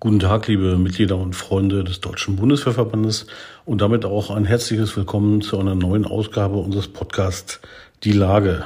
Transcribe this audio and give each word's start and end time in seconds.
Guten 0.00 0.20
Tag, 0.20 0.46
liebe 0.46 0.78
Mitglieder 0.78 1.16
und 1.16 1.34
Freunde 1.34 1.82
des 1.82 2.00
Deutschen 2.00 2.36
Bundeswehrverbandes 2.36 3.26
und 3.64 3.80
damit 3.80 4.04
auch 4.04 4.30
ein 4.30 4.44
herzliches 4.44 4.96
Willkommen 4.96 5.40
zu 5.40 5.58
einer 5.58 5.74
neuen 5.74 6.04
Ausgabe 6.04 6.58
unseres 6.58 6.86
Podcasts 6.86 7.58
Die 8.04 8.12
Lage. 8.12 8.64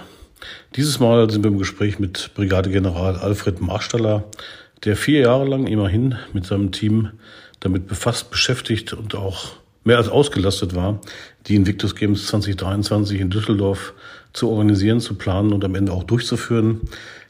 Dieses 0.77 1.01
Mal 1.01 1.31
sind 1.31 1.43
wir 1.43 1.51
im 1.51 1.57
Gespräch 1.57 1.99
mit 1.99 2.33
Brigadegeneral 2.35 3.17
Alfred 3.17 3.63
Marstaller, 3.63 4.25
der 4.85 4.95
vier 4.95 5.21
Jahre 5.21 5.49
lang 5.49 5.67
immerhin 5.67 6.17
mit 6.35 6.45
seinem 6.45 6.71
Team 6.71 7.13
damit 7.61 7.87
befasst, 7.87 8.31
beschäftigt 8.31 8.93
und 8.93 9.15
auch 9.15 9.53
mehr 9.85 9.97
als 9.97 10.11
ausgelastet 10.11 10.75
war, 10.75 11.01
die 11.47 11.57
Invictus 11.57 11.95
Games 11.95 12.27
2023 12.27 13.19
in 13.19 13.31
Düsseldorf 13.31 13.95
zu 14.33 14.51
organisieren, 14.51 15.01
zu 15.01 15.15
planen 15.15 15.53
und 15.53 15.65
am 15.65 15.75
Ende 15.75 15.93
auch 15.93 16.05
durchzuführen. 16.05 16.83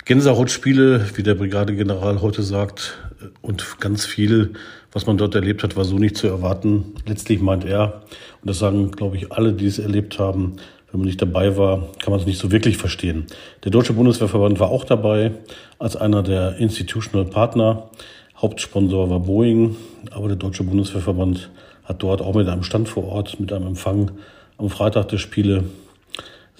Gänsehautspiele, 0.05 1.07
wie 1.14 1.23
der 1.23 1.37
Brigadegeneral 1.37 2.23
heute 2.23 2.43
sagt, 2.43 2.98
und 3.41 3.79
ganz 3.79 4.05
viel, 4.05 4.55
was 4.91 5.07
man 5.07 5.17
dort 5.17 5.36
erlebt 5.36 5.62
hat, 5.62 5.76
war 5.76 5.85
so 5.85 5.96
nicht 5.96 6.17
zu 6.17 6.26
erwarten. 6.26 6.95
Letztlich 7.07 7.40
meint 7.40 7.64
er, 7.64 8.03
und 8.40 8.50
das 8.50 8.59
sagen, 8.59 8.90
glaube 8.90 9.17
ich, 9.17 9.31
alle, 9.31 9.53
die 9.53 9.67
es 9.67 9.79
erlebt 9.79 10.18
haben, 10.18 10.57
wenn 10.90 11.00
man 11.00 11.07
nicht 11.07 11.23
dabei 11.23 11.57
war, 11.57 11.89
kann 12.03 12.11
man 12.11 12.18
es 12.18 12.26
nicht 12.26 12.40
so 12.40 12.50
wirklich 12.50 12.79
verstehen. 12.79 13.26
Der 13.62 13.71
Deutsche 13.71 13.93
Bundeswehrverband 13.93 14.59
war 14.59 14.71
auch 14.71 14.85
dabei 14.85 15.31
als 15.79 15.95
einer 15.95 16.25
der 16.25 16.57
Institutional 16.57 17.25
Partner. 17.25 17.89
Hauptsponsor 18.37 19.09
war 19.09 19.21
Boeing, 19.21 19.76
aber 20.11 20.26
der 20.26 20.37
Deutsche 20.37 20.64
Bundeswehrverband 20.64 21.48
hat 21.84 22.03
dort 22.03 22.23
auch 22.23 22.34
mit 22.34 22.48
einem 22.48 22.64
Stand 22.64 22.89
vor 22.89 23.04
Ort, 23.04 23.39
mit 23.39 23.53
einem 23.53 23.68
Empfang 23.68 24.11
am 24.59 24.68
Freitag 24.68 25.09
der 25.09 25.18
Spiele 25.18 25.62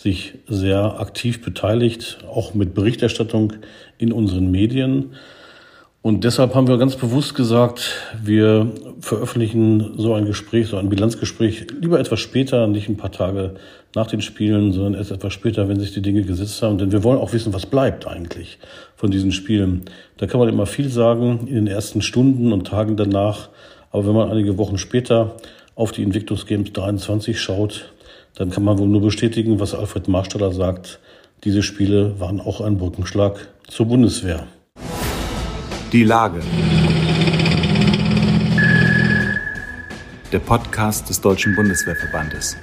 sich 0.03 0.35
sehr 0.49 1.01
aktiv 1.01 1.43
beteiligt, 1.43 2.19
auch 2.29 2.55
mit 2.55 2.75
Berichterstattung 2.75 3.55
in 3.99 4.13
unseren 4.13 4.51
Medien. 4.51 5.13
Und 6.03 6.25
deshalb 6.25 6.57
haben 6.57 6.67
wir 6.67 6.79
ganz 6.79 6.97
bewusst 6.97 7.37
gesagt, 7.37 7.93
wir 8.21 8.73
veröffentlichen 8.99 9.95
so 9.97 10.15
ein 10.15 10.27
Gespräch, 10.27 10.67
so 10.67 10.77
ein 10.77 10.89
Bilanzgespräch 10.89 11.69
lieber 11.81 12.01
etwas 12.01 12.19
später, 12.19 12.67
nicht 12.67 12.89
ein 12.89 12.97
paar 12.97 13.13
Tage 13.13 13.55
nach 13.95 14.09
den 14.09 14.21
Spielen, 14.21 14.73
sondern 14.73 14.95
erst 14.95 15.13
etwas 15.13 15.33
später, 15.33 15.69
wenn 15.69 15.79
sich 15.79 15.93
die 15.93 16.03
Dinge 16.03 16.23
gesetzt 16.23 16.61
haben. 16.61 16.79
Denn 16.79 16.91
wir 16.91 17.05
wollen 17.05 17.19
auch 17.19 17.33
wissen, 17.33 17.55
was 17.55 17.67
bleibt 17.67 18.09
eigentlich 18.09 18.59
von 18.97 19.13
diesen 19.13 19.31
Spielen. 19.31 19.83
Da 20.17 20.27
kann 20.27 20.41
man 20.41 20.49
immer 20.49 20.67
viel 20.67 20.89
sagen 20.89 21.47
in 21.47 21.55
den 21.55 21.67
ersten 21.69 22.03
Stunden 22.03 22.53
und 22.53 22.67
Tagen 22.67 22.97
danach. 22.97 23.51
Aber 23.93 24.05
wenn 24.05 24.15
man 24.15 24.29
einige 24.29 24.59
Wochen 24.59 24.79
später 24.79 25.37
auf 25.77 25.93
die 25.93 26.03
Invictus 26.03 26.47
Games 26.47 26.73
23 26.73 27.41
schaut, 27.41 27.93
dann 28.35 28.51
kann 28.51 28.65
man 28.65 28.79
wohl 28.79 28.89
nur 28.89 29.03
bestätigen, 29.03 29.61
was 29.61 29.75
Alfred 29.75 30.09
Marstaller 30.09 30.53
sagt. 30.53 31.01
Diese 31.45 31.63
Spiele 31.63 32.19
waren 32.19 32.41
auch 32.41 32.61
ein 32.61 32.79
Brückenschlag 32.79 33.49
zur 33.69 33.87
Bundeswehr. 33.87 34.47
Die 35.93 36.05
Lage. 36.05 36.41
Der 40.33 40.39
Podcast 40.39 41.11
des 41.11 41.21
Deutschen 41.21 41.55
Bundeswehrverbandes. 41.55 42.57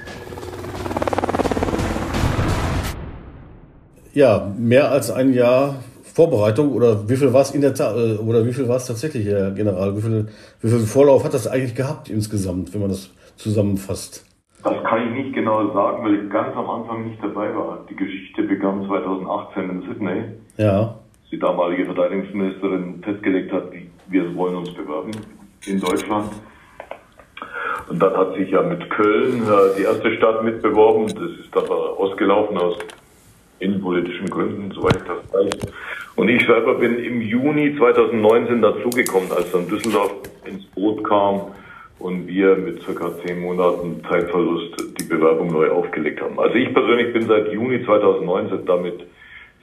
Ja, 4.12 4.52
mehr 4.58 4.90
als 4.90 5.12
ein 5.12 5.32
Jahr 5.32 5.76
Vorbereitung 6.02 6.72
oder 6.72 7.08
wie 7.08 7.16
viel 7.16 7.32
war 7.32 7.42
es 7.42 7.52
in 7.52 7.60
der 7.60 7.74
Tat 7.74 7.96
äh, 7.96 8.16
oder 8.16 8.44
wie 8.44 8.52
viel 8.52 8.66
war 8.66 8.76
es 8.76 8.86
tatsächlich, 8.86 9.26
Herr 9.26 9.52
General? 9.52 9.96
Wie 9.96 10.02
viel, 10.02 10.28
wie 10.60 10.68
viel 10.68 10.80
Vorlauf 10.80 11.22
hat 11.22 11.32
das 11.32 11.46
eigentlich 11.46 11.76
gehabt 11.76 12.10
insgesamt, 12.10 12.74
wenn 12.74 12.80
man 12.80 12.90
das 12.90 13.10
zusammenfasst? 13.36 14.24
Das 14.62 14.84
kann 14.84 15.08
ich 15.08 15.24
nicht 15.24 15.34
genau 15.34 15.72
sagen, 15.72 16.04
weil 16.04 16.24
ich 16.24 16.30
ganz 16.30 16.54
am 16.54 16.68
Anfang 16.68 17.08
nicht 17.08 17.22
dabei 17.22 17.54
war. 17.54 17.78
Die 17.88 17.96
Geschichte 17.96 18.42
begann 18.42 18.86
2018 18.86 19.70
in 19.70 19.82
Sydney. 19.82 20.22
Ja 20.56 20.96
die 21.30 21.38
damalige 21.38 21.86
Verteidigungsministerin 21.86 23.02
festgelegt 23.02 23.52
hat, 23.52 23.64
wir 24.08 24.34
wollen 24.34 24.56
uns 24.56 24.74
bewerben 24.74 25.12
in 25.66 25.80
Deutschland. 25.80 26.32
Und 27.88 28.00
dann 28.00 28.16
hat 28.16 28.34
sich 28.34 28.50
ja 28.50 28.62
mit 28.62 28.88
Köln 28.90 29.42
äh, 29.42 29.78
die 29.78 29.82
erste 29.82 30.14
Stadt 30.16 30.44
mitbeworben. 30.44 31.06
Das 31.08 31.44
ist 31.44 31.56
aber 31.56 31.98
ausgelaufen 31.98 32.56
aus 32.58 32.78
innenpolitischen 33.58 34.28
Gründen, 34.28 34.70
soweit 34.72 34.96
ich 34.96 35.02
das 35.02 35.32
weiß. 35.32 35.72
Und 36.16 36.28
ich 36.28 36.44
selber 36.46 36.74
bin 36.74 36.98
im 36.98 37.20
Juni 37.20 37.76
2019 37.76 38.62
dazugekommen, 38.62 39.30
als 39.32 39.50
dann 39.52 39.68
Düsseldorf 39.68 40.12
ins 40.44 40.64
Boot 40.66 41.02
kam 41.04 41.52
und 42.00 42.26
wir 42.26 42.56
mit 42.56 42.82
circa 42.82 43.12
zehn 43.24 43.40
Monaten 43.40 44.02
Zeitverlust 44.08 44.74
die 44.98 45.04
Bewerbung 45.04 45.52
neu 45.52 45.70
aufgelegt 45.70 46.20
haben. 46.20 46.38
Also 46.40 46.54
ich 46.54 46.72
persönlich 46.72 47.12
bin 47.12 47.26
seit 47.28 47.52
Juni 47.52 47.84
2019 47.84 48.66
damit 48.66 49.06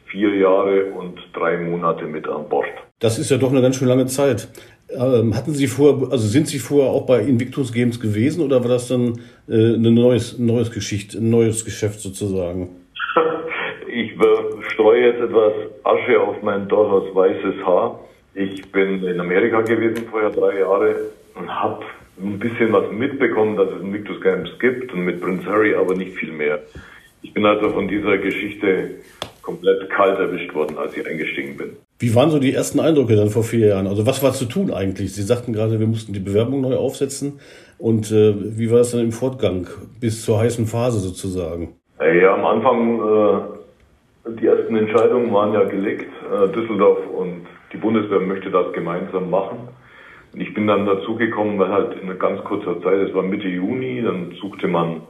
vier 0.06 0.36
Jahre 0.36 0.86
und 0.86 1.20
drei 1.34 1.58
Monate 1.58 2.06
mit 2.06 2.28
an 2.28 2.48
Bord. 2.48 2.68
Das 3.00 3.20
ist 3.20 3.30
ja 3.30 3.38
doch 3.38 3.52
eine 3.52 3.62
ganz 3.62 3.75
schön 3.75 3.88
lange 3.88 4.06
Zeit. 4.06 4.48
Ähm, 4.90 5.36
hatten 5.36 5.52
Sie 5.52 5.68
vor, 5.68 6.12
also 6.12 6.28
sind 6.28 6.48
Sie 6.48 6.59
vorher 6.59 6.92
auch 6.92 7.06
bei 7.06 7.20
Invictus 7.20 7.74
Games 7.74 8.00
gewesen 8.00 8.42
oder 8.42 8.62
war 8.62 8.69
das 8.69 8.88
dann 8.88 9.19
äh, 9.50 9.75
ein 9.75 9.94
neues, 9.94 10.40
neues 10.40 10.72
Geschicht, 10.72 11.14
ein 11.16 11.30
neues 11.30 11.66
Geschäft 11.66 12.00
sozusagen? 12.00 12.69
ich 13.88 14.14
streue 14.72 15.08
jetzt 15.08 15.19
etwas 15.22 15.54
Asche 15.84 16.22
auf 16.22 16.42
mein 16.42 16.68
durchaus 16.69 17.14
weißes 17.14 17.66
Haar. 17.66 18.00
Ich 18.34 18.72
bin 18.72 19.04
in 19.04 19.19
Amerika 19.19 19.62
gewesen 19.62 20.06
vorher 20.09 20.30
drei 20.30 20.59
Jahre 20.59 20.96
und 21.36 21.50
habe 21.50 21.84
ein 22.22 22.40
bisschen 22.40 22.74
was 22.74 22.92
mitbekommen, 22.92 23.58
dass 23.58 23.70
es 23.70 23.82
Invictus 23.82 24.22
Games 24.22 24.50
gibt 24.60 24.94
und 24.94 25.02
mit 25.02 25.22
Prince 25.22 25.46
Harry 25.46 25.76
aber 25.76 25.96
nicht 25.96 26.16
viel 26.18 26.32
mehr. 26.32 26.60
Ich 27.22 27.34
bin 27.34 27.46
also 27.46 27.70
von 27.70 27.88
dieser 27.88 28.18
Geschichte 28.18 28.92
komplett 29.42 29.90
kalt 29.90 30.20
erwischt 30.20 30.54
worden, 30.54 30.78
als 30.78 30.96
ich 30.98 31.08
eingestiegen 31.08 31.58
bin. 31.58 31.78
Wie 32.00 32.14
waren 32.14 32.30
so 32.30 32.38
die 32.40 32.54
ersten 32.54 32.80
Eindrücke 32.80 33.16
dann 33.16 33.30
vor 33.30 33.44
vier 33.44 33.68
Jahren? 33.68 33.88
Also 33.88 34.06
was 34.06 34.22
war 34.22 34.34
zu 34.34 34.46
tun 34.46 34.72
eigentlich? 34.72 35.14
Sie 35.14 35.24
sagten 35.24 35.54
gerade, 35.54 35.80
wir 35.80 35.88
mussten 35.88 36.14
die 36.14 36.20
Bewerbung 36.20 36.62
neu 36.62 36.76
aufsetzen. 36.76 37.40
Und 37.80 38.12
äh, 38.12 38.34
wie 38.58 38.70
war 38.70 38.80
das 38.80 38.92
dann 38.92 39.02
im 39.02 39.12
Fortgang 39.12 39.68
bis 40.00 40.26
zur 40.26 40.40
heißen 40.40 40.66
Phase 40.66 41.00
sozusagen? 41.00 41.76
Ja, 42.00 42.36
am 42.36 42.46
Anfang, 42.46 43.00
äh, 43.00 44.32
die 44.40 44.46
ersten 44.46 44.76
Entscheidungen 44.76 45.34
waren 45.34 45.54
ja 45.54 45.64
gelegt. 45.64 46.12
Äh, 46.32 46.50
Düsseldorf 46.50 47.00
und 47.16 47.46
die 47.74 47.78
Bundeswehr 47.78 48.20
möchte 48.20 48.52
das 48.52 48.72
gemeinsam 48.74 49.30
machen. 49.30 49.58
Ich 50.40 50.53
bin 50.53 50.68
dann 50.68 50.86
dazugekommen, 50.86 51.58
weil 51.58 51.70
halt 51.70 52.00
in 52.02 52.20
ganz 52.20 52.44
kurzer 52.44 52.81
Zeit, 52.81 53.08
es 53.08 53.14
war 53.14 53.24
Mitte 53.24 53.48
Juni, 53.48 54.02
dann 54.03 54.31
suchte 54.40 54.68
man, 54.68 55.02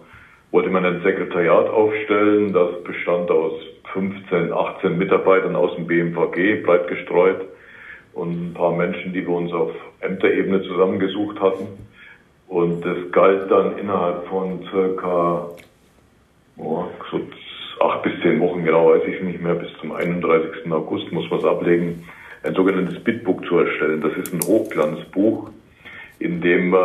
wollte 0.51 0.69
man 0.69 0.85
ein 0.85 1.01
Sekretariat 1.03 1.67
aufstellen, 1.69 2.53
das 2.53 2.83
bestand 2.83 3.29
aus 3.29 3.53
15, 3.93 4.53
18 4.53 4.97
Mitarbeitern 4.97 5.55
aus 5.55 5.75
dem 5.75 5.87
BMVG 5.87 6.63
breit 6.63 6.87
gestreut 6.87 7.41
und 8.13 8.51
ein 8.51 8.53
paar 8.53 8.75
Menschen, 8.75 9.11
die 9.13 9.27
wir 9.27 9.35
uns 9.35 9.51
auf 9.51 9.71
Ämterebene 9.99 10.61
zusammengesucht 10.63 11.39
hatten. 11.41 11.67
Und 12.47 12.85
das 12.85 12.97
galt 13.11 13.51
dann 13.51 13.77
innerhalb 13.77 14.25
von 14.27 14.63
circa 14.71 15.49
oh, 16.57 16.85
so 17.11 17.19
acht 17.81 18.01
bis 18.03 18.13
zehn 18.21 18.39
Wochen, 18.39 18.63
genau 18.63 18.89
weiß 18.91 19.03
ich 19.05 19.21
nicht 19.21 19.41
mehr, 19.41 19.55
bis 19.55 19.69
zum 19.79 19.91
31. 19.91 20.71
August 20.71 21.11
muss 21.11 21.29
man 21.29 21.39
es 21.39 21.45
ablegen, 21.45 22.03
ein 22.47 22.55
sogenanntes 22.55 23.03
Bitbook 23.03 23.45
zu 23.45 23.59
erstellen. 23.59 24.01
Das 24.01 24.13
ist 24.17 24.33
ein 24.33 24.41
Hochglanzbuch, 24.47 25.49
in 26.19 26.41
dem 26.41 26.73
äh, 26.73 26.77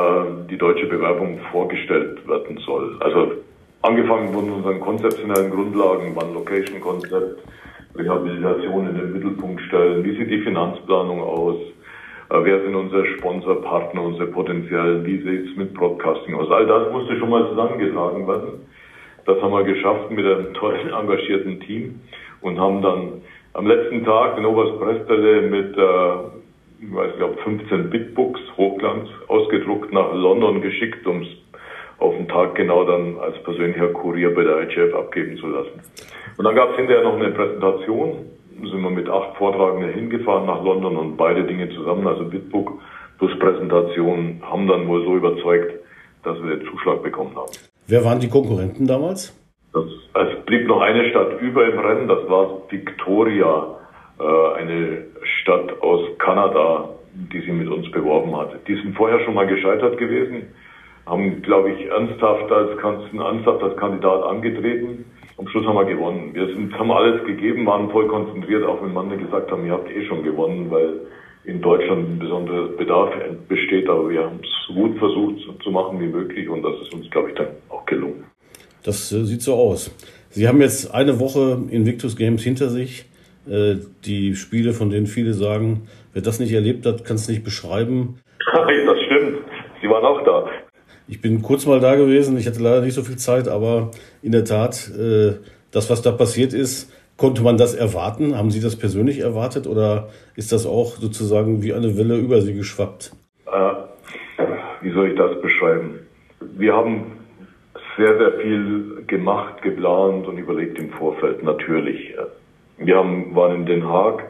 die 0.50 0.58
deutsche 0.58 0.86
Bewerbung 0.86 1.38
vorgestellt 1.50 2.26
werden 2.28 2.58
soll. 2.58 2.96
Also 3.00 3.32
Angefangen 3.82 4.32
von 4.32 4.48
unseren 4.48 4.78
konzeptionellen 4.78 5.50
Grundlagen, 5.50 6.16
One-Location-Konzept, 6.16 7.42
Rehabilitation 7.96 8.86
in 8.86 8.94
den 8.94 9.12
Mittelpunkt 9.12 9.60
stellen, 9.62 10.04
wie 10.04 10.16
sieht 10.16 10.30
die 10.30 10.40
Finanzplanung 10.42 11.20
aus, 11.20 11.56
äh, 12.30 12.38
wer 12.44 12.62
sind 12.62 12.76
unsere 12.76 13.04
Sponsorpartner, 13.18 14.00
unsere 14.00 14.28
potenziellen, 14.28 15.04
wie 15.04 15.18
sieht 15.18 15.50
es 15.50 15.56
mit 15.56 15.74
Broadcasting 15.74 16.36
aus. 16.36 16.48
All 16.52 16.64
das 16.64 16.92
musste 16.92 17.18
schon 17.18 17.30
mal 17.30 17.48
zusammengetragen 17.48 18.28
werden. 18.28 18.60
Das 19.26 19.42
haben 19.42 19.52
wir 19.52 19.64
geschafft 19.64 20.12
mit 20.12 20.24
einem 20.26 20.54
tollen, 20.54 20.88
engagierten 20.88 21.58
Team 21.58 22.00
und 22.40 22.60
haben 22.60 22.82
dann 22.82 23.22
am 23.54 23.66
letzten 23.66 24.04
Tag 24.04 24.36
den 24.36 24.46
Oberstpressstelle 24.46 25.42
mit, 25.42 25.76
äh, 25.76 26.84
ich 26.84 26.94
weiß, 26.94 27.16
glaube 27.16 27.36
15 27.44 27.90
Bitbooks, 27.90 28.40
Hochglanz, 28.56 29.08
ausgedruckt 29.28 29.92
nach 29.92 30.12
London 30.14 30.60
geschickt, 30.60 31.06
um 31.06 31.22
es 31.22 31.28
auf 31.98 32.16
den 32.16 32.28
Tag 32.28 32.54
genau 32.54 32.84
dann 32.84 33.18
als 33.20 33.40
persönlicher 33.44 33.88
Kurier 33.88 34.34
bei 34.34 34.42
der 34.42 34.62
IGF 34.62 34.94
abgeben 34.94 35.36
zu 35.36 35.46
lassen. 35.46 35.80
Und 36.36 36.44
dann 36.44 36.54
gab 36.54 36.70
es 36.70 36.76
hinterher 36.76 37.04
noch 37.04 37.14
eine 37.14 37.30
Präsentation, 37.30 38.26
sind 38.60 38.80
wir 38.80 38.90
mit 38.90 39.08
acht 39.08 39.36
Vortragenden 39.36 39.92
hingefahren 39.92 40.46
nach 40.46 40.62
London 40.62 40.96
und 40.96 41.16
beide 41.16 41.44
Dinge 41.44 41.68
zusammen, 41.70 42.06
also 42.06 42.24
Bitbook 42.24 42.80
plus 43.18 43.38
Präsentation, 43.38 44.40
haben 44.42 44.66
dann 44.66 44.88
wohl 44.88 45.04
so 45.04 45.16
überzeugt, 45.16 45.72
dass 46.24 46.42
wir 46.42 46.56
den 46.56 46.68
Zuschlag 46.68 47.02
bekommen 47.02 47.36
haben. 47.36 47.52
Wer 47.86 48.04
waren 48.04 48.20
die 48.20 48.28
Konkurrenten 48.28 48.86
damals? 48.86 49.36
Das, 49.72 49.84
es 49.84 50.44
blieb 50.44 50.66
noch 50.66 50.80
eine 50.80 51.08
Stadt 51.10 51.40
über 51.40 51.66
im 51.66 51.78
Rennen, 51.78 52.08
das 52.08 52.28
war 52.28 52.62
Victoria, 52.68 53.78
äh, 54.20 54.58
eine 54.58 55.04
Stadt 55.40 55.80
aus 55.82 56.00
Kanada, 56.18 56.90
die 57.14 57.40
sie 57.40 57.52
mit 57.52 57.68
uns 57.68 57.90
beworben 57.90 58.36
hatte. 58.36 58.58
Die 58.66 58.74
sind 58.74 58.96
vorher 58.96 59.20
schon 59.24 59.34
mal 59.34 59.46
gescheitert 59.46 59.98
gewesen 59.98 60.48
haben, 61.06 61.42
glaube 61.42 61.72
ich, 61.72 61.86
ernsthaft 61.86 62.50
als, 62.50 62.70
ernsthaft 62.80 63.62
als 63.62 63.76
Kandidat 63.76 64.22
angetreten. 64.24 65.04
Am 65.38 65.48
Schluss 65.48 65.66
haben 65.66 65.76
wir 65.76 65.84
gewonnen. 65.84 66.34
Wir 66.34 66.46
sind, 66.46 66.72
haben 66.78 66.90
alles 66.90 67.24
gegeben, 67.24 67.66
waren 67.66 67.90
voll 67.90 68.06
konzentriert, 68.06 68.64
auch 68.64 68.82
wenn 68.82 68.92
manche 68.92 69.16
gesagt 69.16 69.50
haben, 69.50 69.66
ihr 69.66 69.72
habt 69.72 69.90
eh 69.90 70.04
schon 70.06 70.22
gewonnen, 70.22 70.70
weil 70.70 71.00
in 71.44 71.60
Deutschland 71.60 72.08
ein 72.08 72.18
besonderer 72.20 72.68
Bedarf 72.68 73.12
besteht, 73.48 73.88
aber 73.88 74.08
wir 74.08 74.24
haben 74.24 74.38
es 74.42 74.74
gut 74.74 74.96
versucht 74.98 75.40
zu 75.62 75.70
machen 75.72 75.98
wie 76.00 76.06
möglich 76.06 76.48
und 76.48 76.62
das 76.62 76.80
ist 76.82 76.94
uns, 76.94 77.10
glaube 77.10 77.30
ich, 77.30 77.34
dann 77.34 77.48
auch 77.68 77.84
gelungen. 77.86 78.24
Das 78.82 79.12
äh, 79.12 79.24
sieht 79.24 79.42
so 79.42 79.54
aus. 79.54 79.90
Sie 80.30 80.48
haben 80.48 80.60
jetzt 80.60 80.92
eine 80.92 81.20
Woche 81.20 81.62
Invictus 81.70 82.16
Games 82.16 82.42
hinter 82.42 82.68
sich. 82.68 83.06
Äh, 83.48 83.76
die 84.04 84.34
Spiele, 84.34 84.72
von 84.72 84.90
denen 84.90 85.06
viele 85.06 85.34
sagen, 85.34 85.88
wer 86.12 86.22
das 86.22 86.40
nicht 86.40 86.52
erlebt 86.52 86.86
hat, 86.86 87.04
kann 87.04 87.16
es 87.16 87.28
nicht 87.28 87.44
beschreiben. 87.44 88.18
Das 88.86 88.98
stimmt. 89.06 89.38
Sie 89.80 89.88
waren 89.88 90.04
auch 90.04 90.22
da. 90.24 90.48
Ich 91.08 91.20
bin 91.20 91.42
kurz 91.42 91.66
mal 91.66 91.80
da 91.80 91.94
gewesen. 91.94 92.36
Ich 92.38 92.46
hatte 92.46 92.62
leider 92.62 92.82
nicht 92.82 92.94
so 92.94 93.02
viel 93.02 93.16
Zeit, 93.16 93.48
aber 93.48 93.90
in 94.22 94.32
der 94.32 94.44
Tat, 94.44 94.90
äh, 94.90 95.34
das, 95.70 95.90
was 95.90 96.02
da 96.02 96.12
passiert 96.12 96.52
ist, 96.52 96.92
konnte 97.16 97.42
man 97.42 97.56
das 97.56 97.74
erwarten? 97.74 98.36
Haben 98.36 98.50
Sie 98.50 98.60
das 98.60 98.76
persönlich 98.76 99.20
erwartet 99.20 99.66
oder 99.66 100.08
ist 100.36 100.52
das 100.52 100.66
auch 100.66 100.96
sozusagen 100.96 101.62
wie 101.62 101.72
eine 101.72 101.96
Welle 101.96 102.16
über 102.16 102.40
Sie 102.40 102.54
geschwappt? 102.54 103.12
Äh, 103.46 104.42
wie 104.80 104.92
soll 104.92 105.10
ich 105.10 105.16
das 105.16 105.40
beschreiben? 105.40 106.00
Wir 106.40 106.74
haben 106.74 107.12
sehr, 107.96 108.16
sehr 108.18 108.32
viel 108.40 109.04
gemacht, 109.06 109.62
geplant 109.62 110.26
und 110.26 110.38
überlegt 110.38 110.78
im 110.78 110.90
Vorfeld, 110.90 111.42
natürlich. 111.42 112.14
Wir 112.78 112.96
haben, 112.96 113.34
waren 113.34 113.56
in 113.56 113.66
Den 113.66 113.86
Haag 113.86 114.24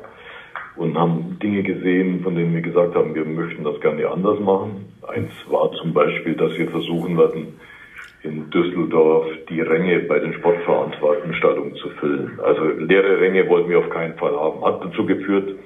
und 0.77 0.99
haben 0.99 1.39
Dinge 1.43 1.63
gesehen, 1.63 2.21
von 2.23 2.35
denen 2.35 2.55
wir 2.55 2.63
gesagt 2.63 2.95
haben, 2.95 3.15
wir 3.15 3.25
möchten 3.25 3.65
das 3.65 3.81
gerne 3.81 4.09
anders 4.09 4.41
machen. 4.41 4.93
Eins 5.07 5.31
war 5.49 5.71
zum 5.73 5.93
Beispiel, 5.93 6.35
dass 6.35 6.57
wir 6.57 6.69
versuchen 6.71 7.17
werden, 7.17 7.61
in 8.23 8.51
Düsseldorf 8.51 9.27
die 9.49 9.61
Ränge 9.61 10.01
bei 10.01 10.19
den 10.19 10.33
Sportveranstaltungen 10.35 11.75
zu 11.77 11.89
füllen. 11.91 12.39
Also 12.43 12.65
leere 12.65 13.21
Ränge 13.21 13.49
wollten 13.49 13.69
wir 13.69 13.81
auf 13.81 13.91
keinen 13.91 14.15
Fall 14.15 14.39
haben. 14.39 14.65
Hat 14.65 14.85
dazu 14.85 15.05
geführt, 15.05 15.57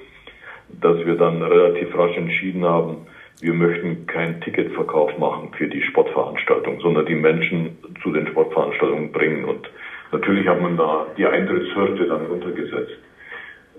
dass 0.81 0.97
wir 1.05 1.15
dann 1.15 1.41
relativ 1.41 1.95
rasch 1.95 2.17
entschieden 2.17 2.65
haben, 2.65 3.05
wir 3.39 3.53
möchten 3.53 4.07
keinen 4.07 4.41
Ticketverkauf 4.41 5.17
machen 5.17 5.51
für 5.57 5.67
die 5.67 5.81
Sportveranstaltung, 5.83 6.79
sondern 6.81 7.05
die 7.05 7.15
Menschen 7.15 7.77
zu 8.01 8.11
den 8.11 8.27
Sportveranstaltungen 8.27 9.11
bringen. 9.11 9.45
Und 9.45 9.69
natürlich 10.11 10.47
hat 10.47 10.61
man 10.61 10.77
da 10.77 11.05
die 11.17 11.25
Eintrittshürde 11.25 12.07
dann 12.07 12.25
runtergesetzt. 12.25 12.97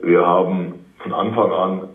Wir 0.02 0.24
haben 0.24 0.86
von 0.98 1.12
Anfang 1.12 1.50
an 1.50 1.88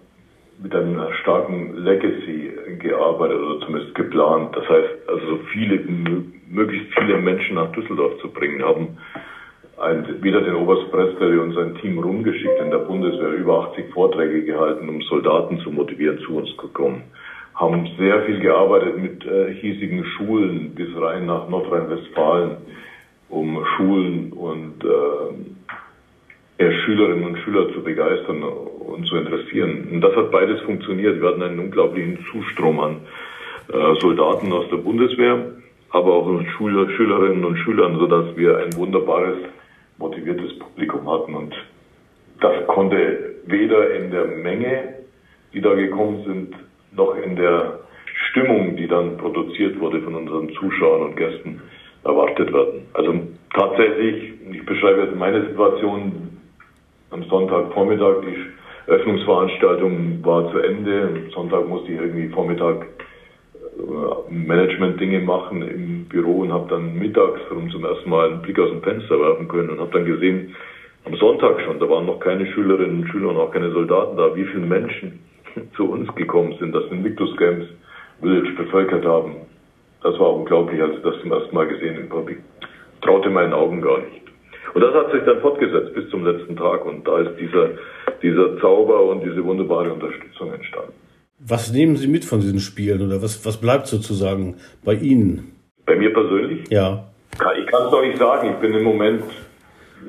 mit 0.62 0.76
einem 0.76 1.02
starken 1.22 1.78
Legacy 1.78 2.52
gearbeitet 2.80 3.40
oder 3.40 3.66
zumindest 3.66 3.96
geplant. 3.96 4.56
Das 4.56 4.68
heißt, 4.68 5.10
also 5.10 5.26
so 5.26 5.38
viele, 5.52 5.80
möglichst 6.50 6.94
viele 6.98 7.18
Menschen 7.18 7.56
nach 7.56 7.72
Düsseldorf 7.72 8.20
zu 8.22 8.30
bringen, 8.30 8.64
haben 8.64 8.98
ein, 9.80 10.22
wieder 10.22 10.42
den 10.42 10.56
Oberst 10.56 10.92
Presteri 10.92 11.38
und 11.38 11.54
sein 11.54 11.76
Team 11.76 11.98
rumgeschickt 11.98 12.62
in 12.62 12.72
der 12.72 12.80
Bundeswehr, 12.80 13.32
über 13.32 13.70
80 13.70 13.92
Vorträge 13.94 14.44
gehalten, 14.44 14.88
um 14.88 15.02
Soldaten 15.02 15.60
zu 15.60 15.72
motivieren, 15.72 16.20
zu 16.20 16.38
uns 16.38 16.50
zu 16.58 16.68
kommen. 16.70 17.04
Haben 17.56 17.88
sehr 17.98 18.24
viel 18.24 18.40
gearbeitet 18.40 18.98
mit 18.98 19.26
äh, 19.26 19.54
hiesigen 19.54 20.04
Schulen 20.06 20.74
bis 20.76 20.90
rein 20.96 21.26
nach 21.28 21.50
Nordrhein-Westfalen, 21.50 22.58
um 23.30 23.64
Schulen 23.78 24.34
und 24.34 24.84
äh, 24.84 26.72
Schülerinnen 26.86 27.26
und 27.26 27.38
Schüler 27.40 27.72
zu 27.74 27.84
begeistern 27.84 28.44
und 28.44 29.06
zu 29.08 29.16
interessieren. 29.16 29.88
Und 29.92 30.02
das 30.02 30.16
hat 30.16 30.32
beides 30.32 30.62
funktioniert. 30.62 31.22
Wir 31.22 31.30
hatten 31.30 31.42
einen 31.42 31.60
unglaublichen 31.60 32.26
Zustrom 32.32 32.80
an 32.80 33.02
äh, 33.70 34.00
Soldaten 34.00 34.52
aus 34.52 34.66
der 34.70 34.78
Bundeswehr, 34.78 35.54
aber 35.90 36.14
auch 36.14 36.28
an 36.28 36.48
Schüler, 36.58 36.90
Schülerinnen 36.92 37.44
und 37.46 37.58
Schülern, 37.58 37.98
sodass 37.98 38.36
wir 38.36 38.58
ein 38.58 38.74
wunderbares, 38.76 39.38
motiviertes 39.98 40.58
Publikum 40.60 41.10
hatten. 41.10 41.34
Und 41.36 41.56
das 42.40 42.68
konnte 42.68 43.36
weder 43.46 43.96
in 43.96 44.12
der 44.12 44.26
Menge, 44.26 44.96
die 45.54 45.62
da 45.62 45.74
gekommen 45.74 46.24
sind, 46.26 46.56
noch 46.96 47.16
in 47.16 47.36
der 47.36 47.80
Stimmung, 48.30 48.76
die 48.76 48.88
dann 48.88 49.18
produziert 49.18 49.80
wurde 49.80 50.02
von 50.02 50.16
unseren 50.16 50.50
Zuschauern 50.54 51.02
und 51.04 51.18
Gästen, 51.18 51.62
erwartet 52.04 52.54
werden. 52.54 52.88
Also 52.94 53.14
tatsächlich, 53.54 54.34
ich 54.52 54.66
beschreibe 54.66 55.04
jetzt 55.04 55.16
meine 55.16 55.46
Situation 55.48 56.38
am 57.12 57.24
Sonntagvormittag, 57.24 58.22
die 58.26 58.92
Öffnungsveranstaltung 58.92 60.20
war 60.24 60.52
zu 60.52 60.58
Ende. 60.60 61.10
Am 61.26 61.32
Sonntag 61.32 61.68
musste 61.68 61.92
ich 61.92 62.00
irgendwie 62.00 62.28
Vormittag 62.30 62.86
äh, 63.78 64.34
Management-Dinge 64.34 65.20
machen 65.22 65.62
im 65.62 66.06
Büro 66.06 66.40
und 66.40 66.52
habe 66.52 66.70
dann 66.70 66.98
mittags 66.98 67.40
um 67.52 67.70
zum 67.70 67.86
ersten 67.86 68.10
Mal 68.10 68.32
einen 68.32 68.42
Blick 68.42 68.60
aus 68.60 68.70
dem 68.70 68.82
Fenster 68.82 69.20
werfen 69.20 69.48
können 69.48 69.70
und 69.70 69.80
habe 69.80 69.92
dann 69.92 70.06
gesehen, 70.06 70.56
am 71.06 71.16
Sonntag 71.16 71.62
schon, 71.62 71.80
da 71.80 71.90
waren 71.90 72.06
noch 72.06 72.20
keine 72.20 72.46
Schülerinnen 72.48 73.02
und 73.02 73.08
Schüler 73.10 73.30
und 73.30 73.38
auch 73.38 73.52
keine 73.52 73.72
Soldaten 73.72 74.18
da, 74.18 74.36
wie 74.36 74.46
viele 74.46 74.66
Menschen 74.66 75.20
zu 75.76 75.92
uns 75.92 76.14
gekommen 76.16 76.56
sind, 76.60 76.74
das 76.74 76.86
Invictus 76.92 77.36
Games 77.38 77.68
Village 78.22 78.54
bevölkert 78.56 79.06
haben. 79.06 79.36
Das 80.02 80.18
war 80.20 80.34
unglaublich, 80.34 80.82
als 80.82 80.96
ich 80.98 81.04
das 81.04 81.20
zum 81.22 81.32
ersten 81.32 81.56
Mal 81.56 81.68
gesehen 81.68 81.98
im 81.98 82.10
Publik. 82.10 82.40
Traute 83.02 83.30
meinen 83.30 83.54
Augen 83.54 83.82
gar 83.82 84.00
nicht. 84.00 84.22
Und 84.74 84.82
das 84.82 84.94
hat 84.94 85.12
sich 85.12 85.24
dann 85.26 85.40
fortgesetzt 85.42 85.94
bis 85.94 86.10
zum 86.10 86.26
letzten 86.26 86.56
Tag 86.56 86.86
und 86.86 87.08
da 87.08 87.20
ist 87.20 87.40
dieser, 87.40 87.70
dieser 88.22 88.60
Zauber 88.60 89.04
und 89.06 89.24
diese 89.24 89.44
wunderbare 89.44 89.94
Unterstützung 89.94 90.54
entstanden. 90.54 90.94
Was 91.40 91.72
nehmen 91.72 91.96
Sie 91.96 92.08
mit 92.08 92.26
von 92.26 92.40
diesen 92.40 92.60
Spielen 92.60 93.06
oder 93.06 93.22
was, 93.22 93.46
was 93.46 93.60
bleibt 93.60 93.88
sozusagen 93.88 94.56
bei 94.84 94.94
Ihnen? 94.94 95.52
Bei 95.86 95.96
mir 95.96 96.14
persönlich? 96.14 96.70
Ja. 96.70 97.06
Ich 97.34 97.66
kann 97.68 97.86
es 97.86 97.92
doch 97.92 98.02
nicht 98.02 98.18
sagen. 98.18 98.52
Ich 98.52 98.56
bin 98.58 98.74
im 98.74 98.84
Moment 98.84 99.24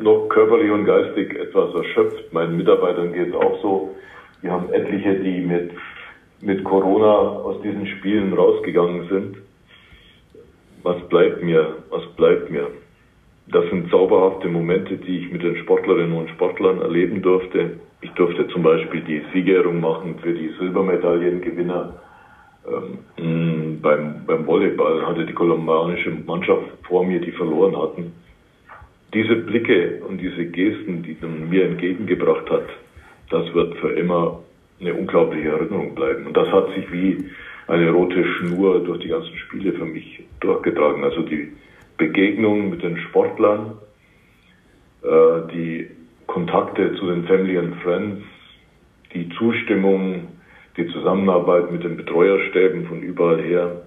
noch 0.00 0.28
körperlich 0.28 0.70
und 0.70 0.84
geistig 0.84 1.34
etwas 1.34 1.74
erschöpft. 1.74 2.32
Meinen 2.32 2.56
Mitarbeitern 2.56 3.12
geht 3.12 3.28
es 3.28 3.34
auch 3.34 3.60
so. 3.62 3.96
Wir 4.44 4.52
haben 4.52 4.70
etliche, 4.74 5.14
die 5.20 5.40
mit, 5.40 5.70
mit 6.42 6.64
Corona 6.64 7.40
aus 7.40 7.62
diesen 7.62 7.86
Spielen 7.86 8.34
rausgegangen 8.34 9.08
sind. 9.08 9.38
Was 10.82 11.00
bleibt 11.08 11.42
mir? 11.42 11.76
Was 11.88 12.04
bleibt 12.14 12.50
mir? 12.50 12.66
Das 13.46 13.64
sind 13.70 13.90
zauberhafte 13.90 14.48
Momente, 14.48 14.98
die 14.98 15.20
ich 15.20 15.32
mit 15.32 15.42
den 15.42 15.56
Sportlerinnen 15.56 16.12
und 16.12 16.28
Sportlern 16.28 16.82
erleben 16.82 17.22
durfte. 17.22 17.80
Ich 18.02 18.10
durfte 18.10 18.46
zum 18.48 18.62
Beispiel 18.62 19.00
die 19.00 19.22
Siegerehrung 19.32 19.80
machen 19.80 20.16
für 20.22 20.34
die 20.34 20.50
Silbermedaillengewinner. 20.58 21.94
Ähm, 23.16 23.78
beim, 23.80 24.26
beim 24.26 24.46
Volleyball 24.46 25.06
hatte 25.06 25.24
die 25.24 25.32
kolumbianische 25.32 26.10
Mannschaft 26.26 26.66
vor 26.86 27.02
mir, 27.02 27.18
die 27.18 27.32
verloren 27.32 27.80
hatten. 27.80 28.12
Diese 29.14 29.36
Blicke 29.36 30.02
und 30.06 30.20
diese 30.20 30.44
Gesten, 30.44 31.02
die 31.02 31.16
man 31.18 31.48
mir 31.48 31.64
entgegengebracht 31.64 32.50
hat, 32.50 32.66
das 33.30 33.52
wird 33.54 33.76
für 33.78 33.90
immer 33.90 34.40
eine 34.80 34.94
unglaubliche 34.94 35.48
Erinnerung 35.48 35.94
bleiben. 35.94 36.26
Und 36.26 36.36
das 36.36 36.48
hat 36.48 36.74
sich 36.74 36.90
wie 36.92 37.30
eine 37.66 37.90
rote 37.90 38.24
Schnur 38.24 38.80
durch 38.80 39.00
die 39.00 39.08
ganzen 39.08 39.36
Spiele 39.36 39.72
für 39.72 39.86
mich 39.86 40.22
durchgetragen. 40.40 41.04
Also 41.04 41.22
die 41.22 41.52
Begegnung 41.96 42.70
mit 42.70 42.82
den 42.82 42.98
Sportlern, 42.98 43.78
äh, 45.02 45.52
die 45.52 45.90
Kontakte 46.26 46.94
zu 46.96 47.06
den 47.06 47.24
Family 47.24 47.58
and 47.58 47.76
Friends, 47.76 48.22
die 49.14 49.28
Zustimmung, 49.38 50.28
die 50.76 50.88
Zusammenarbeit 50.88 51.70
mit 51.70 51.84
den 51.84 51.96
Betreuerstäben 51.96 52.86
von 52.86 53.00
überall 53.00 53.40
her, 53.40 53.82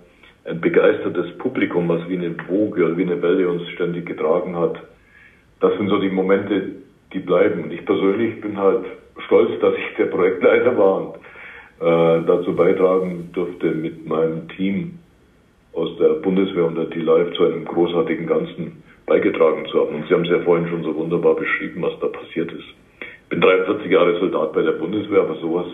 ein 0.46 0.62
begeistertes 0.62 1.38
Publikum, 1.38 1.90
was 1.90 2.08
wie 2.08 2.18
eine 2.18 2.36
Woge 2.48 2.86
oder 2.86 2.98
wie 2.98 3.04
eine 3.04 3.22
Welle 3.22 3.50
uns 3.50 3.68
ständig 3.70 4.06
getragen 4.06 4.56
hat. 4.56 4.82
Das 5.60 5.76
sind 5.78 5.90
so 5.90 6.00
die 6.00 6.10
Momente, 6.10 6.72
die 7.12 7.20
bleiben. 7.20 7.64
Und 7.64 7.74
ich 7.74 7.86
persönlich 7.86 8.40
bin 8.40 8.58
halt 8.58 8.86
stolz, 9.26 9.60
dass 9.62 9.74
ich 9.76 9.96
der 9.98 10.06
Projektleiter 10.06 10.78
war 10.78 10.98
und 10.98 11.16
äh, 11.80 12.26
dazu 12.26 12.56
beitragen 12.56 13.30
durfte 13.34 13.68
mit 13.72 14.06
meinem 14.08 14.48
Team 14.50 15.00
aus 15.74 15.90
der 16.00 16.16
Bundeswehr 16.22 16.66
und 16.66 16.76
der 16.76 16.86
D-Live 16.86 17.34
zu 17.36 17.44
einem 17.44 17.66
großartigen 17.66 18.26
Ganzen 18.26 18.84
beigetragen 19.06 19.66
zu 19.72 19.80
haben. 19.80 19.96
Und 19.96 20.08
Sie 20.08 20.14
haben 20.14 20.24
es 20.24 20.30
ja 20.30 20.40
vorhin 20.40 20.68
schon 20.68 20.84
so 20.84 20.96
wunderbar 20.96 21.36
beschrieben, 21.36 21.82
was 21.82 21.94
da 22.02 22.08
passiert 22.08 22.52
ist. 22.52 22.66
Ich 23.00 23.30
bin 23.30 23.42
43 23.42 23.92
Jahre 23.92 24.20
Soldat 24.20 24.54
bei 24.54 24.62
der 24.62 24.72
Bundeswehr, 24.72 25.22
aber 25.22 25.36
sowas 25.40 25.68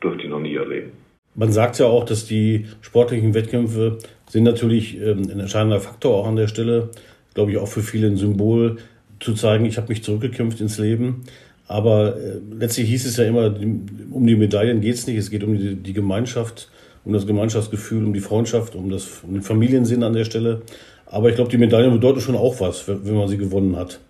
durfte 0.00 0.22
ich 0.22 0.30
noch 0.30 0.40
nie 0.40 0.54
erleben. 0.54 0.92
Man 1.34 1.52
sagt 1.52 1.78
ja 1.78 1.86
auch, 1.86 2.04
dass 2.04 2.26
die 2.26 2.66
sportlichen 2.80 3.34
Wettkämpfe 3.34 3.98
sind 4.28 4.44
natürlich 4.44 5.00
ähm, 5.00 5.22
ein 5.30 5.40
entscheidender 5.40 5.80
Faktor 5.80 6.16
auch 6.16 6.26
an 6.26 6.36
der 6.36 6.48
Stelle, 6.48 6.90
glaube 7.34 7.52
ich 7.52 7.58
auch 7.58 7.68
für 7.68 7.82
viele 7.82 8.08
ein 8.08 8.16
Symbol 8.16 8.78
zu 9.20 9.34
zeigen, 9.34 9.64
ich 9.64 9.76
habe 9.76 9.88
mich 9.88 10.02
zurückgekämpft 10.02 10.60
ins 10.60 10.78
Leben. 10.78 11.24
Aber 11.70 12.16
äh, 12.16 12.40
letztlich 12.58 12.88
hieß 12.88 13.06
es 13.06 13.16
ja 13.16 13.26
immer, 13.26 13.46
um 13.46 14.26
die 14.26 14.34
Medaillen 14.34 14.80
geht 14.80 14.94
es 14.94 15.06
nicht, 15.06 15.16
es 15.16 15.30
geht 15.30 15.44
um 15.44 15.56
die, 15.56 15.76
die 15.76 15.92
Gemeinschaft 15.92 16.68
um 17.04 17.12
das 17.12 17.28
Gemeinschaftsgefühl, 17.28 18.04
um 18.04 18.12
die 18.12 18.20
Freundschaft, 18.20 18.74
um, 18.74 18.90
das, 18.90 19.22
um 19.22 19.32
den 19.32 19.42
Familiensinn 19.42 20.02
an 20.02 20.12
der 20.12 20.24
Stelle. 20.24 20.62
Aber 21.06 21.28
ich 21.28 21.36
glaube, 21.36 21.48
die 21.48 21.58
Medaillen 21.58 21.92
bedeuten 21.92 22.20
schon 22.20 22.34
auch 22.34 22.60
was, 22.60 22.88
wenn 22.88 23.16
man 23.16 23.28
sie 23.28 23.38
gewonnen 23.38 23.76
hat. 23.76 24.00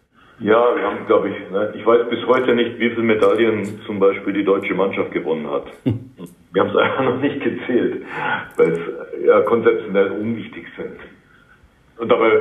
Ja, 0.40 0.74
wir 0.74 0.82
haben, 0.82 1.06
glaube 1.06 1.28
ich, 1.28 1.50
ne, 1.52 1.72
ich 1.76 1.84
weiß 1.84 2.08
bis 2.08 2.26
heute 2.26 2.54
nicht, 2.54 2.78
wie 2.78 2.88
viele 2.88 3.02
Medaillen 3.02 3.78
zum 3.86 4.00
Beispiel 4.00 4.32
die 4.32 4.44
deutsche 4.44 4.74
Mannschaft 4.74 5.12
gewonnen 5.12 5.46
hat. 5.48 5.64
wir 5.84 6.62
haben 6.62 6.70
es 6.70 6.76
einfach 6.76 7.04
noch 7.04 7.20
nicht 7.20 7.40
gezählt, 7.44 8.02
weil 8.56 8.72
es 8.72 8.80
ja 9.26 9.40
konzeptionell 9.42 10.12
unwichtig 10.12 10.64
sind. 10.76 10.96
Und 11.98 12.08
dabei 12.08 12.32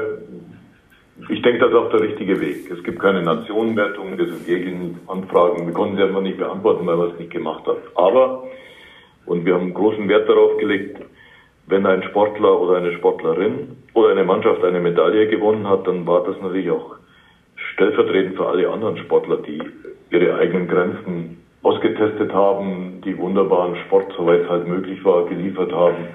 ich 1.27 1.41
denke, 1.41 1.59
das 1.59 1.69
ist 1.69 1.75
auch 1.75 1.89
der 1.89 2.01
richtige 2.01 2.39
Weg. 2.39 2.71
Es 2.71 2.83
gibt 2.83 2.99
keine 2.99 3.21
Nationenwertung, 3.21 4.17
das 4.17 4.29
sind 4.29 4.45
Gegenanfragen. 4.45 5.67
Wir 5.67 5.73
konnten 5.73 5.97
sie 5.97 6.03
einfach 6.03 6.21
nicht 6.21 6.37
beantworten, 6.37 6.87
weil 6.87 6.97
wir 6.97 7.13
es 7.13 7.19
nicht 7.19 7.31
gemacht 7.31 7.65
haben. 7.67 7.79
Aber, 7.95 8.43
und 9.25 9.45
wir 9.45 9.55
haben 9.55 9.73
großen 9.73 10.07
Wert 10.07 10.29
darauf 10.29 10.57
gelegt, 10.57 11.01
wenn 11.67 11.85
ein 11.85 12.03
Sportler 12.03 12.59
oder 12.59 12.77
eine 12.77 12.93
Sportlerin 12.93 13.77
oder 13.93 14.09
eine 14.09 14.23
Mannschaft 14.23 14.63
eine 14.63 14.79
Medaille 14.79 15.27
gewonnen 15.27 15.67
hat, 15.67 15.85
dann 15.85 16.07
war 16.07 16.23
das 16.23 16.39
natürlich 16.41 16.71
auch 16.71 16.95
stellvertretend 17.73 18.37
für 18.37 18.47
alle 18.47 18.69
anderen 18.69 18.97
Sportler, 18.97 19.37
die 19.37 19.61
ihre 20.09 20.35
eigenen 20.35 20.67
Grenzen 20.67 21.37
ausgetestet 21.61 22.33
haben, 22.33 23.01
die 23.05 23.17
wunderbaren 23.17 23.75
Sport, 23.85 24.13
soweit 24.17 24.41
es 24.41 24.49
halt 24.49 24.67
möglich 24.67 25.03
war, 25.03 25.25
geliefert 25.25 25.71
haben, 25.71 26.07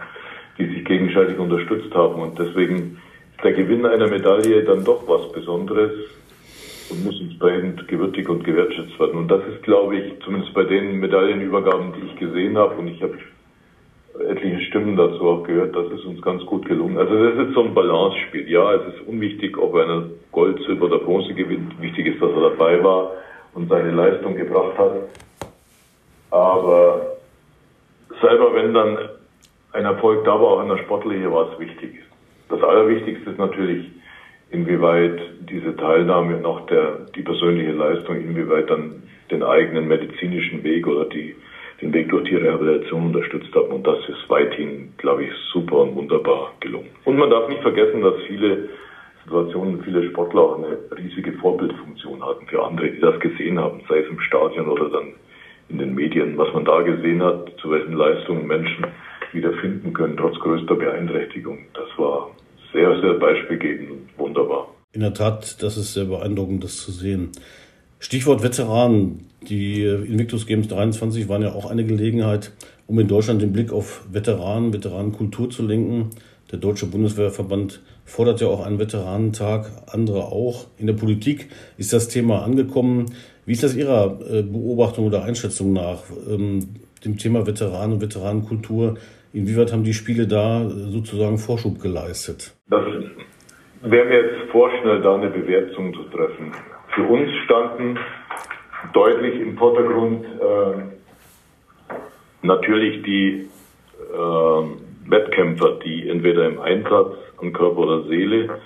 die 0.59 0.67
sich 0.67 0.85
gegenseitig 0.85 1.39
unterstützt 1.39 1.95
haben. 1.95 2.21
Und 2.21 2.39
deswegen 2.39 2.99
der 3.45 3.53
Gewinn 3.53 3.85
einer 3.85 4.09
Medaille 4.09 4.65
dann 4.65 4.85
doch 4.85 5.07
was 5.07 5.31
Besonderes 5.33 5.93
und 6.91 7.05
muss 7.05 7.21
entsprechend 7.21 7.87
gewürdigt 7.89 8.29
und 8.29 8.43
gewertschätzt 8.43 8.99
werden. 8.99 9.19
Und 9.19 9.29
das 9.29 9.43
ist, 9.47 9.63
glaube 9.63 9.97
ich, 9.97 10.13
zumindest 10.25 10.55
bei 10.55 10.65
den 10.65 10.99
Medaillenübergaben, 10.99 11.93
die 11.93 12.07
ich 12.07 12.17
gesehen 12.17 12.57
habe, 12.57 12.75
und 12.77 12.89
ich 12.89 13.03
habe 13.03 13.19
etliche 14.29 14.61
Stimmen 14.63 14.97
dazu 14.97 15.29
auch 15.29 15.43
gehört, 15.43 15.77
das 15.77 15.91
ist 15.93 16.05
uns 16.05 16.23
ganz 16.23 16.45
gut 16.47 16.67
gelungen. 16.67 16.97
Also 16.97 17.23
das 17.23 17.49
ist 17.49 17.55
so 17.55 17.65
ein 17.65 17.75
Balance-Spiel. 17.75 18.49
Ja, 18.49 18.75
es 18.75 18.95
ist 18.95 19.07
unwichtig, 19.07 19.59
ob 19.59 19.75
einer 19.75 20.05
Gold, 20.33 20.59
Silber 20.67 20.87
oder 20.87 20.99
Bronze 20.99 21.35
gewinnt. 21.35 21.81
Wichtig 21.81 22.07
ist, 22.07 22.23
dass 22.23 22.31
er 22.31 22.51
dabei 22.51 22.83
war 22.83 23.13
und 23.55 23.69
seine 23.69 23.91
Leistung 23.91 24.37
gebracht 24.37 24.79
hat. 24.79 24.93
Aber 26.31 27.17
selber 28.21 28.55
wenn 28.55 28.73
dann 28.73 28.99
ein 29.73 29.85
Erfolg 29.85 30.25
da 30.25 30.33
war, 30.33 30.53
auch 30.53 30.63
in 30.63 30.69
der 30.69 30.79
Sportliche, 30.79 31.31
war 31.31 31.53
es 31.53 31.59
wichtig. 31.59 32.05
Das 32.55 32.63
Allerwichtigste 32.63 33.31
ist 33.31 33.39
natürlich, 33.39 33.91
inwieweit 34.53 35.21
diese 35.51 35.75
Teilnahme 35.75 36.47
auch 36.47 36.65
der, 36.67 37.07
die 37.17 37.23
persönliche 37.23 37.73
Leistung, 37.73 38.15
inwieweit 38.15 38.71
dann 38.71 39.03
den 39.29 39.43
eigenen 39.43 39.89
medizinischen 39.89 40.63
Weg 40.63 40.87
oder 40.87 41.07
die 41.07 41.35
den 41.83 41.93
Weg 41.93 42.11
durch 42.11 42.29
die 42.29 42.37
Rehabilitation 42.37 43.07
unterstützt 43.07 43.53
haben. 43.57 43.73
Und 43.73 43.85
das 43.85 43.99
ist 44.09 44.31
weithin, 44.31 44.93
glaube 44.99 45.25
ich, 45.25 45.33
super 45.53 45.79
und 45.79 45.97
wunderbar 45.97 46.53
gelungen. 46.61 46.91
Und 47.05 47.19
man 47.19 47.29
darf 47.29 47.49
nicht 47.49 47.63
vergessen, 47.63 48.03
dass 48.03 48.15
viele 48.29 48.69
Situationen, 49.25 49.83
viele 49.83 50.09
Sportler 50.11 50.41
auch 50.41 50.59
eine 50.59 50.79
riesige 50.97 51.33
Vorbildfunktion 51.33 52.25
hatten 52.25 52.47
für 52.47 52.63
andere, 52.65 52.91
die 52.91 53.01
das 53.01 53.19
gesehen 53.19 53.59
haben, 53.59 53.81
sei 53.89 53.99
es 53.99 54.09
im 54.09 54.21
Stadion 54.21 54.69
oder 54.69 54.91
dann 54.91 55.15
in 55.71 55.79
den 55.79 55.97
Medien, 55.97 56.39
was 56.39 56.53
man 56.55 56.65
da 56.65 56.83
gesehen 56.83 57.21
hat, 57.21 57.51
zu 57.61 57.73
welchen 57.73 57.95
Leistungen 57.95 58.47
Menschen 58.47 58.87
wiederfinden 59.33 59.93
können, 59.93 60.17
trotz 60.17 60.39
größter 60.39 60.77
Beeinträchtigung. 60.77 61.59
Das 61.75 61.89
war 61.99 62.31
sehr, 62.75 63.01
sehr 63.01 63.15
beispielgebend 63.15 63.91
und 63.91 64.19
wunderbar. 64.19 64.69
In 64.93 65.01
der 65.01 65.15
Tat, 65.15 65.63
das 65.63 65.77
ist 65.77 65.95
sehr 65.95 66.05
beeindruckend, 66.05 66.63
das 66.63 66.77
zu 66.77 66.93
sehen. 66.93 67.31
Stichwort 67.99 68.43
Veteranen. 68.43 69.31
Die 69.49 69.83
Invictus 69.83 70.47
Games 70.47 70.69
23 70.69 71.29
waren 71.29 71.43
ja 71.43 71.53
auch 71.53 71.71
eine 71.71 71.85
Gelegenheit, 71.85 72.53
um 72.87 72.99
in 72.99 73.09
Deutschland 73.09 73.43
den 73.43 73.53
Blick 73.53 73.73
auf 73.73 74.05
Veteranen, 74.11 74.73
Veteranenkultur 74.73 75.51
zu 75.51 75.67
lenken. 75.67 76.11
Der 76.51 76.59
Deutsche 76.59 76.87
Bundeswehrverband 76.87 77.81
fordert 78.05 78.41
ja 78.41 78.49
auch 78.49 78.65
einen 78.65 78.79
Veteranentag, 78.79 79.71
andere 79.87 80.27
auch. 80.27 80.67
In 80.79 80.87
der 80.87 80.95
Politik 80.95 81.49
ist 81.77 81.93
das 81.93 82.09
Thema 82.09 82.43
angekommen. 82.43 83.07
Wie 83.47 83.53
ist 83.53 83.63
das 83.63 83.75
Ihrer 83.75 84.19
äh, 84.31 84.43
Beobachtung 84.43 85.07
oder 85.07 85.25
Einschätzung 85.25 85.73
nach, 85.73 86.03
ähm, 86.31 86.77
dem 87.05 87.19
Thema 87.19 87.47
Veteranen 87.47 87.95
und 87.95 88.01
Veteranenkultur? 88.01 88.97
Inwieweit 89.35 89.73
haben 89.73 89.83
die 89.83 89.95
Spiele 89.95 90.29
da 90.29 90.65
sozusagen 90.69 91.39
Vorschub 91.39 91.81
geleistet? 91.81 92.55
Das 92.71 92.85
wäre 93.83 94.05
mir 94.07 94.23
jetzt 94.23 94.51
vorschnell, 94.53 95.03
da 95.03 95.17
eine 95.17 95.29
Bewertung 95.29 95.93
zu 95.93 96.05
treffen. 96.05 96.53
Für 96.95 97.03
uns 97.03 97.29
standen 97.45 97.99
deutlich 98.93 99.41
im 99.41 99.59
Vordergrund 99.59 100.25
äh, 100.25 101.87
natürlich 102.43 103.03
die 103.03 103.49
äh, 104.13 105.11
Wettkämpfer, 105.11 105.81
die 105.85 106.09
entweder 106.09 106.47
im 106.47 106.61
Einsatz 106.61 107.17
an 107.39 107.53
Körper 107.53 107.79
oder 107.79 108.05
Seele 108.05 108.61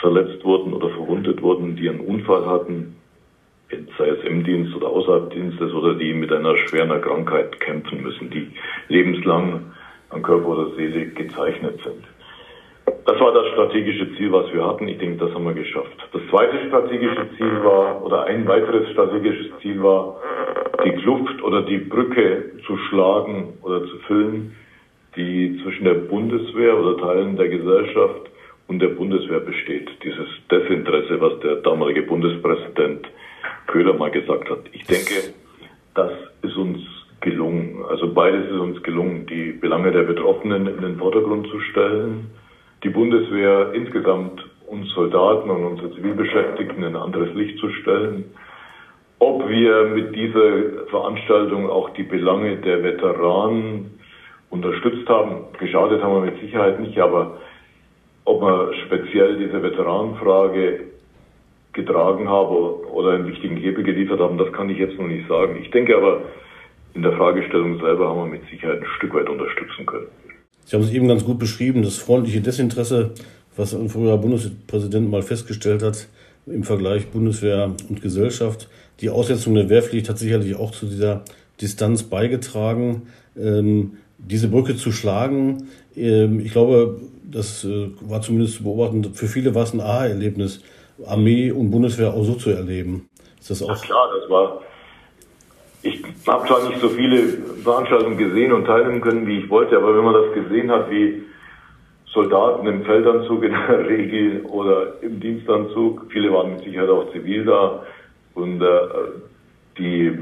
verletzt 0.00 0.42
wurden 0.42 0.72
oder 0.72 0.88
verwundet 0.88 1.42
wurden, 1.42 1.76
die 1.76 1.90
einen 1.90 2.00
Unfall 2.00 2.46
hatten, 2.46 2.96
sei 3.98 4.08
es 4.08 4.24
im 4.24 4.44
Dienst 4.44 4.74
oder 4.76 4.88
außerhalb 4.88 5.30
Dienstes 5.30 5.72
oder 5.72 5.94
die 5.94 6.14
mit 6.14 6.32
einer 6.32 6.56
schweren 6.56 7.00
Krankheit 7.00 7.58
kämpfen 7.60 8.02
müssen, 8.02 8.30
die 8.30 8.52
lebenslang 8.88 9.72
an 10.10 10.22
Körper 10.22 10.48
oder 10.48 10.70
Seele 10.76 11.06
gezeichnet 11.06 11.80
sind. 11.82 12.04
Das 13.04 13.20
war 13.20 13.32
das 13.32 13.48
strategische 13.48 14.14
Ziel, 14.16 14.30
was 14.32 14.52
wir 14.52 14.64
hatten. 14.64 14.86
Ich 14.86 14.98
denke, 14.98 15.24
das 15.24 15.34
haben 15.34 15.44
wir 15.44 15.54
geschafft. 15.54 15.96
Das 16.12 16.22
zweite 16.30 16.66
strategische 16.68 17.28
Ziel 17.36 17.64
war, 17.64 18.04
oder 18.04 18.24
ein 18.24 18.46
weiteres 18.46 18.90
strategisches 18.92 19.58
Ziel 19.60 19.82
war, 19.82 20.20
die 20.84 20.92
Kluft 20.92 21.42
oder 21.42 21.62
die 21.62 21.78
Brücke 21.78 22.52
zu 22.66 22.76
schlagen 22.88 23.54
oder 23.62 23.84
zu 23.86 23.98
füllen, 24.06 24.54
die 25.16 25.60
zwischen 25.62 25.84
der 25.84 25.94
Bundeswehr 25.94 26.78
oder 26.78 26.96
Teilen 26.98 27.36
der 27.36 27.48
Gesellschaft 27.48 28.30
und 28.68 28.80
der 28.80 28.88
Bundeswehr 28.88 29.40
besteht. 29.40 29.88
Dieses 30.04 30.28
Desinteresse, 30.50 31.20
was 31.20 31.40
der 31.40 31.56
damalige 31.56 32.02
Bundespräsident 32.02 33.08
Köhler 33.76 33.94
mal 33.94 34.10
gesagt 34.10 34.48
hat. 34.48 34.60
Ich 34.72 34.84
denke, 34.86 35.34
das 35.94 36.12
ist 36.42 36.56
uns 36.56 36.80
gelungen. 37.20 37.84
Also 37.88 38.12
beides 38.12 38.46
ist 38.46 38.58
uns 38.58 38.82
gelungen, 38.82 39.26
die 39.26 39.52
Belange 39.52 39.92
der 39.92 40.04
Betroffenen 40.04 40.66
in 40.66 40.80
den 40.80 40.96
Vordergrund 40.96 41.46
zu 41.48 41.60
stellen 41.60 42.30
die 42.82 42.90
Bundeswehr 42.90 43.72
insgesamt 43.72 44.44
uns 44.66 44.88
Soldaten 44.90 45.50
und 45.50 45.64
unsere 45.64 45.92
Zivilbeschäftigten 45.92 46.84
in 46.84 46.94
ein 46.94 46.96
anderes 46.96 47.34
Licht 47.34 47.58
zu 47.58 47.68
stellen. 47.70 48.26
Ob 49.18 49.48
wir 49.48 49.88
mit 49.88 50.14
dieser 50.14 50.86
Veranstaltung 50.90 51.70
auch 51.70 51.90
die 51.90 52.02
Belange 52.02 52.58
der 52.58 52.82
Veteranen 52.82 53.98
unterstützt 54.50 55.08
haben, 55.08 55.46
geschadet 55.58 56.02
haben 56.02 56.14
wir 56.14 56.30
mit 56.30 56.40
Sicherheit 56.40 56.78
nicht, 56.80 56.98
aber 56.98 57.38
ob 58.24 58.42
wir 58.42 58.72
speziell 58.86 59.38
diese 59.38 59.62
Veteranenfrage 59.62 60.80
getragen 61.76 62.28
haben 62.28 62.56
oder 62.92 63.12
einen 63.12 63.28
wichtigen 63.28 63.56
Hebel 63.56 63.84
geliefert 63.84 64.18
haben, 64.18 64.38
das 64.38 64.52
kann 64.52 64.68
ich 64.68 64.78
jetzt 64.78 64.98
noch 64.98 65.06
nicht 65.06 65.28
sagen. 65.28 65.56
Ich 65.62 65.70
denke 65.70 65.96
aber, 65.96 66.22
in 66.94 67.02
der 67.02 67.12
Fragestellung 67.12 67.78
selber 67.78 68.08
haben 68.08 68.18
wir 68.18 68.38
mit 68.38 68.48
Sicherheit 68.50 68.80
ein 68.80 68.86
Stück 68.96 69.14
weit 69.14 69.28
unterstützen 69.28 69.86
können. 69.86 70.06
Sie 70.64 70.74
haben 70.74 70.82
es 70.82 70.92
eben 70.92 71.06
ganz 71.06 71.24
gut 71.24 71.38
beschrieben, 71.38 71.82
das 71.82 71.98
freundliche 71.98 72.40
Desinteresse, 72.40 73.12
was 73.56 73.74
ein 73.74 73.88
früherer 73.88 74.18
Bundespräsident 74.18 75.08
mal 75.10 75.22
festgestellt 75.22 75.82
hat 75.82 76.08
im 76.46 76.64
Vergleich 76.64 77.08
Bundeswehr 77.08 77.72
und 77.88 78.02
Gesellschaft. 78.02 78.68
Die 79.00 79.10
Aussetzung 79.10 79.54
der 79.54 79.68
Wehrpflicht 79.68 80.08
hat 80.08 80.18
sicherlich 80.18 80.56
auch 80.56 80.70
zu 80.70 80.86
dieser 80.86 81.24
Distanz 81.60 82.02
beigetragen, 82.02 83.02
ähm, 83.38 83.98
diese 84.18 84.48
Brücke 84.48 84.76
zu 84.76 84.90
schlagen. 84.90 85.68
Ähm, 85.96 86.40
ich 86.40 86.52
glaube, 86.52 87.00
das 87.30 87.64
äh, 87.64 87.88
war 88.00 88.22
zumindest 88.22 88.56
zu 88.56 88.64
beobachten. 88.64 89.04
Für 89.14 89.26
viele 89.26 89.54
war 89.54 89.64
es 89.64 89.74
ein 89.74 89.80
Aha-Erlebnis, 89.80 90.62
Armee 91.04 91.50
und 91.50 91.70
Bundeswehr 91.70 92.12
auch 92.12 92.24
so 92.24 92.34
zu 92.34 92.50
erleben. 92.50 93.08
Ist 93.38 93.50
das 93.50 93.62
auch? 93.62 93.68
Ja, 93.68 93.74
klar, 93.74 94.08
das 94.20 94.30
war 94.30 94.60
ich 95.86 96.02
habe 96.26 96.46
zwar 96.46 96.68
nicht 96.68 96.80
so 96.80 96.88
viele 96.88 97.22
Veranstaltungen 97.62 98.16
gesehen 98.16 98.52
und 98.52 98.64
teilnehmen 98.64 99.00
können, 99.00 99.26
wie 99.26 99.38
ich 99.38 99.50
wollte, 99.50 99.76
aber 99.76 99.96
wenn 99.96 100.04
man 100.04 100.14
das 100.14 100.32
gesehen 100.34 100.70
hat, 100.70 100.90
wie 100.90 101.22
Soldaten 102.06 102.66
im 102.66 102.84
Feldanzug 102.84 103.44
in 103.44 103.52
der 103.52 103.88
Regel 103.88 104.44
oder 104.46 104.94
im 105.02 105.20
Dienstanzug, 105.20 106.06
viele 106.10 106.32
waren 106.32 106.54
mit 106.54 106.64
Sicherheit 106.64 106.88
auch 106.88 107.12
zivil 107.12 107.44
da 107.44 107.82
und 108.34 108.62
äh, 108.62 108.78
die 109.78 110.12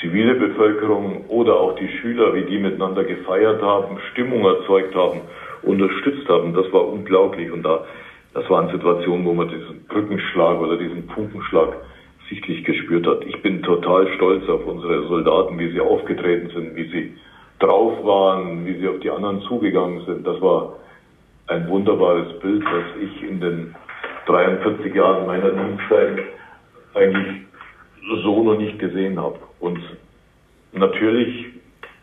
zivile 0.00 0.34
Bevölkerung 0.34 1.26
oder 1.28 1.54
auch 1.56 1.76
die 1.76 1.88
Schüler, 2.00 2.34
wie 2.34 2.44
die 2.44 2.58
miteinander 2.58 3.04
gefeiert 3.04 3.62
haben, 3.62 3.98
Stimmung 4.12 4.44
erzeugt 4.44 4.94
haben, 4.94 5.20
unterstützt 5.62 6.28
haben, 6.28 6.54
das 6.54 6.70
war 6.72 6.88
unglaublich 6.88 7.50
und 7.50 7.62
da 7.62 7.84
das 8.36 8.50
waren 8.50 8.68
Situationen, 8.70 9.24
wo 9.24 9.32
man 9.32 9.48
diesen 9.48 9.86
Brückenschlag 9.88 10.60
oder 10.60 10.76
diesen 10.76 11.08
Funkenschlag 11.08 11.74
sichtlich 12.28 12.64
gespürt 12.64 13.06
hat. 13.06 13.24
Ich 13.24 13.40
bin 13.40 13.62
total 13.62 14.06
stolz 14.14 14.46
auf 14.50 14.66
unsere 14.66 15.08
Soldaten, 15.08 15.58
wie 15.58 15.72
sie 15.72 15.80
aufgetreten 15.80 16.50
sind, 16.54 16.76
wie 16.76 16.86
sie 16.90 17.14
drauf 17.60 18.04
waren, 18.04 18.66
wie 18.66 18.74
sie 18.74 18.88
auf 18.88 19.00
die 19.00 19.08
anderen 19.08 19.40
zugegangen 19.42 20.04
sind. 20.04 20.26
Das 20.26 20.38
war 20.42 20.74
ein 21.46 21.66
wunderbares 21.70 22.38
Bild, 22.40 22.62
das 22.62 23.02
ich 23.02 23.22
in 23.22 23.40
den 23.40 23.74
43 24.26 24.94
Jahren 24.94 25.26
meiner 25.26 25.52
Dienstzeit 25.52 26.18
eigentlich 26.92 27.40
so 28.22 28.42
noch 28.42 28.58
nicht 28.58 28.78
gesehen 28.78 29.18
habe. 29.18 29.38
Und 29.60 29.80
natürlich, 30.72 31.46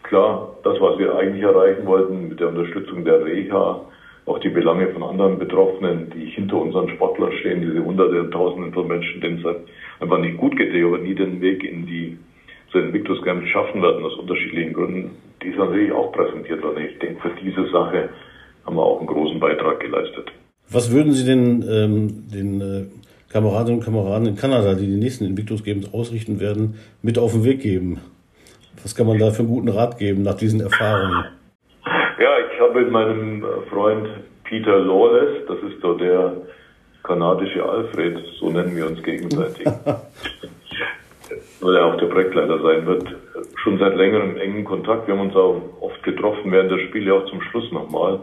klar, 0.02 0.56
das, 0.64 0.82
was 0.82 0.98
wir 0.98 1.16
eigentlich 1.16 1.44
erreichen 1.44 1.86
wollten 1.86 2.30
mit 2.30 2.40
der 2.40 2.48
Unterstützung 2.48 3.06
der 3.06 3.24
Reha, 3.24 3.82
auch 4.26 4.40
die 4.40 4.50
Belange 4.50 4.88
von 4.90 5.04
anderen 5.04 5.38
Betroffenen, 5.38 6.12
die 6.16 6.26
hinter 6.28 6.58
unseren 6.58 6.90
Sportlern 6.90 7.32
stehen, 7.40 7.62
diese 7.62 7.84
Hunderte 7.84 8.22
und 8.22 8.32
Tausenden 8.32 8.74
von 8.74 8.88
Menschen, 8.88 9.22
denen 9.22 9.40
es 9.40 9.56
einfach 10.00 10.20
nicht 10.20 10.38
gut 10.38 10.58
geht, 10.58 10.74
die 10.74 10.84
aber 10.84 10.98
nie 10.98 11.16
den 11.16 11.42
Weg 11.42 11.64
in 11.64 11.86
die 11.86 12.18
zu 12.72 12.82
den 12.82 12.92
Victus 12.92 13.22
Games 13.24 13.48
schaffen 13.50 13.82
werden 13.82 14.04
aus 14.04 14.16
unterschiedlichen 14.16 14.74
Gründen, 14.74 15.12
die 15.42 15.50
ist 15.50 15.58
natürlich 15.58 15.92
auch 15.92 16.12
präsentiert 16.12 16.64
worden. 16.64 16.84
Ich 16.92 16.98
denke, 17.00 17.22
für 17.22 17.32
diese 17.42 17.70
Sache 17.72 18.10
haben 18.66 18.76
wir 18.76 18.84
auch 18.84 18.98
einen 18.98 19.08
großen 19.08 19.40
Beitrag 19.40 19.80
geleistet. 19.80 20.32
Was 20.70 20.92
würden 20.92 21.12
Sie 21.12 21.26
denn 21.26 21.64
ähm, 21.70 22.28
den 22.34 22.62
äh, 22.62 22.86
Kameradinnen 23.32 23.80
und 23.80 23.86
Kameraden 23.86 24.28
in 24.28 24.36
Kanada, 24.36 24.74
die 24.74 24.88
die 24.88 24.96
nächsten 24.96 25.26
Invictus 25.26 25.64
Games 25.64 25.94
ausrichten 25.94 26.40
werden, 26.40 26.76
mit 27.04 27.20
auf 27.20 27.34
den 27.34 27.44
Weg 27.44 27.62
geben? 27.62 28.00
Was 28.82 28.96
kann 28.96 29.06
man 29.06 29.20
da 29.20 29.30
für 29.30 29.44
einen 29.44 29.50
guten 29.50 29.70
Rat 29.70 30.00
geben 30.00 30.24
nach 30.24 30.36
diesen 30.36 30.60
Erfahrungen? 30.60 31.26
Ich 32.54 32.60
habe 32.60 32.82
mit 32.82 32.92
meinem 32.92 33.44
Freund 33.72 34.08
Peter 34.44 34.78
Lawless, 34.78 35.46
das 35.48 35.58
ist 35.60 35.82
so 35.82 35.96
der 35.96 36.34
kanadische 37.04 37.68
Alfred, 37.68 38.20
so 38.40 38.50
nennen 38.52 38.76
wir 38.76 38.86
uns 38.86 39.02
gegenseitig, 39.02 39.66
weil 41.62 41.76
er 41.76 41.86
auch 41.86 41.98
der 41.98 42.06
Projektleiter 42.06 42.60
sein 42.62 42.86
wird, 42.86 43.08
schon 43.56 43.80
seit 43.80 43.96
längerem 43.96 44.38
engen 44.38 44.66
Kontakt. 44.66 45.08
Wir 45.08 45.16
haben 45.16 45.28
uns 45.28 45.36
auch 45.36 45.62
oft 45.82 46.04
getroffen 46.04 46.52
während 46.52 46.70
der 46.70 46.80
Spiele, 46.80 47.16
auch 47.16 47.26
zum 47.26 47.42
Schluss 47.42 47.72
nochmal. 47.72 48.20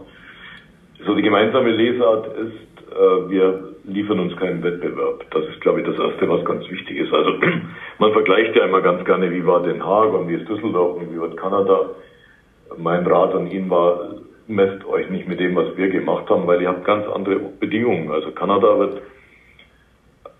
So 1.04 1.14
die 1.14 1.22
gemeinsame 1.22 1.70
Lesart 1.70 2.28
ist, 2.36 2.92
äh, 2.92 3.30
wir 3.30 3.74
liefern 3.84 4.20
uns 4.20 4.36
keinen 4.36 4.62
Wettbewerb. 4.62 5.24
Das 5.32 5.44
ist, 5.46 5.60
glaube 5.60 5.80
ich, 5.80 5.86
das 5.86 5.98
Erste, 5.98 6.28
was 6.28 6.44
ganz 6.44 6.70
wichtig 6.70 6.98
ist. 6.98 7.12
Also 7.12 7.32
man 7.98 8.12
vergleicht 8.12 8.54
ja 8.54 8.64
immer 8.64 8.80
ganz 8.80 9.04
gerne, 9.04 9.30
wie 9.32 9.44
war 9.44 9.62
Den 9.62 9.84
Haag 9.84 10.12
und 10.12 10.28
wie 10.28 10.34
ist 10.34 10.48
Düsseldorf 10.48 10.98
und 10.98 11.12
wie 11.12 11.20
wird 11.20 11.36
Kanada. 11.36 11.90
Mein 12.78 13.06
Rat 13.06 13.34
an 13.34 13.50
ihn 13.50 13.68
war, 13.70 14.14
messt 14.46 14.84
euch 14.84 15.08
nicht 15.10 15.28
mit 15.28 15.40
dem, 15.40 15.54
was 15.56 15.76
wir 15.76 15.88
gemacht 15.88 16.28
haben, 16.28 16.46
weil 16.46 16.62
ihr 16.62 16.68
habt 16.68 16.84
ganz 16.84 17.06
andere 17.08 17.36
Bedingungen. 17.36 18.10
Also 18.10 18.30
Kanada 18.32 18.78
wird 18.78 19.02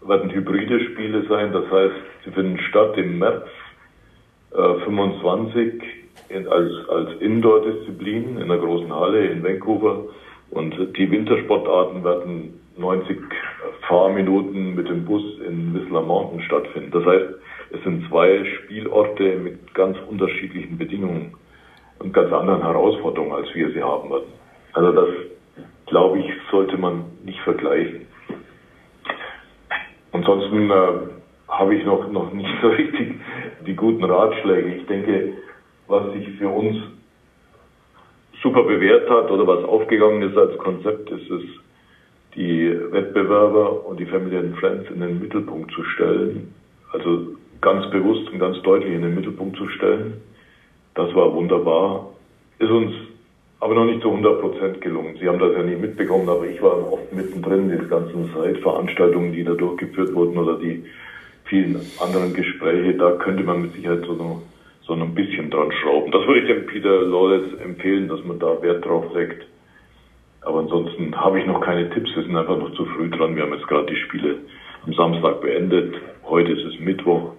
werden 0.07 0.31
hybride 0.31 0.81
Spiele 0.87 1.27
sein, 1.29 1.53
das 1.53 1.71
heißt, 1.71 1.95
sie 2.25 2.31
finden 2.31 2.59
statt 2.69 2.97
im 2.97 3.19
März 3.19 3.45
äh, 4.53 4.85
25 4.85 5.83
in, 6.31 6.49
als, 6.49 6.73
als 6.89 7.21
Indoor-Disziplin 7.21 8.39
in 8.39 8.49
der 8.49 8.59
großen 8.59 8.95
Halle 8.95 9.27
in 9.27 9.45
Vancouver 9.45 10.05
und 10.51 10.75
die 10.97 11.11
Wintersportarten 11.11 12.03
werden 12.03 12.61
90 12.77 13.19
Fahrminuten 13.89 14.75
mit 14.75 14.89
dem 14.89 15.05
Bus 15.05 15.23
in 15.47 15.75
Whistler 15.75 16.03
Mountain 16.03 16.43
stattfinden. 16.43 16.91
Das 16.93 17.05
heißt, 17.05 17.35
es 17.73 17.83
sind 17.85 18.09
zwei 18.09 18.45
Spielorte 18.45 19.37
mit 19.37 19.75
ganz 19.75 19.97
unterschiedlichen 20.09 20.79
Bedingungen 20.79 21.35
und 22.00 22.12
ganz 22.12 22.33
anderen 22.33 22.62
Herausforderungen, 22.62 23.33
als 23.33 23.54
wir 23.54 23.71
sie 23.71 23.83
haben 23.83 24.11
werden. 24.11 24.33
Also 24.73 24.92
das, 24.92 25.09
glaube 25.87 26.19
ich, 26.19 26.26
sollte 26.50 26.76
man 26.76 27.04
nicht 27.25 27.40
vergleichen. 27.40 28.07
Ansonsten 30.12 30.71
äh, 30.71 30.92
habe 31.49 31.75
ich 31.75 31.85
noch, 31.85 32.11
noch 32.11 32.33
nicht 32.33 32.50
so 32.62 32.69
richtig 32.69 33.14
die 33.66 33.75
guten 33.76 34.04
Ratschläge. 34.04 34.75
Ich 34.76 34.87
denke, 34.87 35.35
was 35.87 36.12
sich 36.12 36.28
für 36.38 36.49
uns 36.49 36.76
super 38.42 38.62
bewährt 38.62 39.09
hat 39.11 39.30
oder 39.30 39.47
was 39.47 39.64
aufgegangen 39.64 40.23
ist 40.23 40.37
als 40.37 40.57
Konzept, 40.59 41.11
ist 41.11 41.30
es, 41.30 41.42
die 42.35 42.71
Wettbewerber 42.92 43.87
und 43.87 43.99
die 43.99 44.07
Family 44.07 44.37
and 44.37 44.57
Friends 44.59 44.88
in 44.90 45.00
den 45.00 45.21
Mittelpunkt 45.21 45.73
zu 45.73 45.83
stellen. 45.85 46.54
Also 46.92 47.35
ganz 47.61 47.90
bewusst 47.90 48.30
und 48.30 48.38
ganz 48.38 48.61
deutlich 48.62 48.95
in 48.95 49.02
den 49.02 49.14
Mittelpunkt 49.14 49.57
zu 49.57 49.69
stellen. 49.69 50.23
Das 51.00 51.14
war 51.14 51.33
wunderbar. 51.33 52.11
Ist 52.59 52.71
uns 52.71 52.92
aber 53.59 53.75
noch 53.75 53.87
nicht 53.87 54.02
zu 54.02 54.11
100 54.11 54.38
Prozent 54.38 54.80
gelungen. 54.83 55.16
Sie 55.19 55.26
haben 55.26 55.38
das 55.38 55.54
ja 55.54 55.62
nicht 55.62 55.80
mitbekommen, 55.80 56.28
aber 56.28 56.47
ich 56.47 56.61
war 56.61 56.92
oft 56.92 57.11
mittendrin 57.14 57.71
in 57.71 57.78
den 57.78 57.88
ganzen 57.88 58.30
Zeitveranstaltungen, 58.35 59.33
die 59.33 59.42
da 59.42 59.54
durchgeführt 59.54 60.14
wurden 60.14 60.37
oder 60.37 60.59
die 60.59 60.85
vielen 61.45 61.80
anderen 62.00 62.35
Gespräche. 62.35 62.99
Da 62.99 63.12
könnte 63.12 63.45
man 63.45 63.62
mit 63.62 63.73
Sicherheit 63.73 64.04
so, 64.04 64.12
noch, 64.12 64.42
so 64.83 64.92
ein 64.92 65.14
bisschen 65.14 65.49
dran 65.49 65.73
schrauben. 65.73 66.12
Das 66.12 66.26
würde 66.26 66.40
ich 66.40 66.47
dem 66.49 66.66
Peter 66.66 67.00
Lawless 67.00 67.59
empfehlen, 67.64 68.09
dass 68.09 68.23
man 68.23 68.38
da 68.38 68.61
Wert 68.61 68.85
drauf 68.85 69.07
legt. 69.14 69.47
Aber 70.42 70.59
ansonsten 70.59 71.19
habe 71.19 71.40
ich 71.40 71.47
noch 71.47 71.62
keine 71.62 71.88
Tipps. 71.88 72.14
Wir 72.14 72.25
sind 72.25 72.37
einfach 72.37 72.59
noch 72.59 72.75
zu 72.75 72.85
früh 72.85 73.09
dran. 73.09 73.37
Wir 73.37 73.45
haben 73.45 73.54
jetzt 73.54 73.69
gerade 73.69 73.87
die 73.87 73.97
Spiele 73.97 74.37
am 74.85 74.92
Samstag 74.92 75.40
beendet. 75.40 75.95
Heute 76.25 76.52
ist 76.52 76.75
es 76.75 76.78
Mittwoch. 76.78 77.33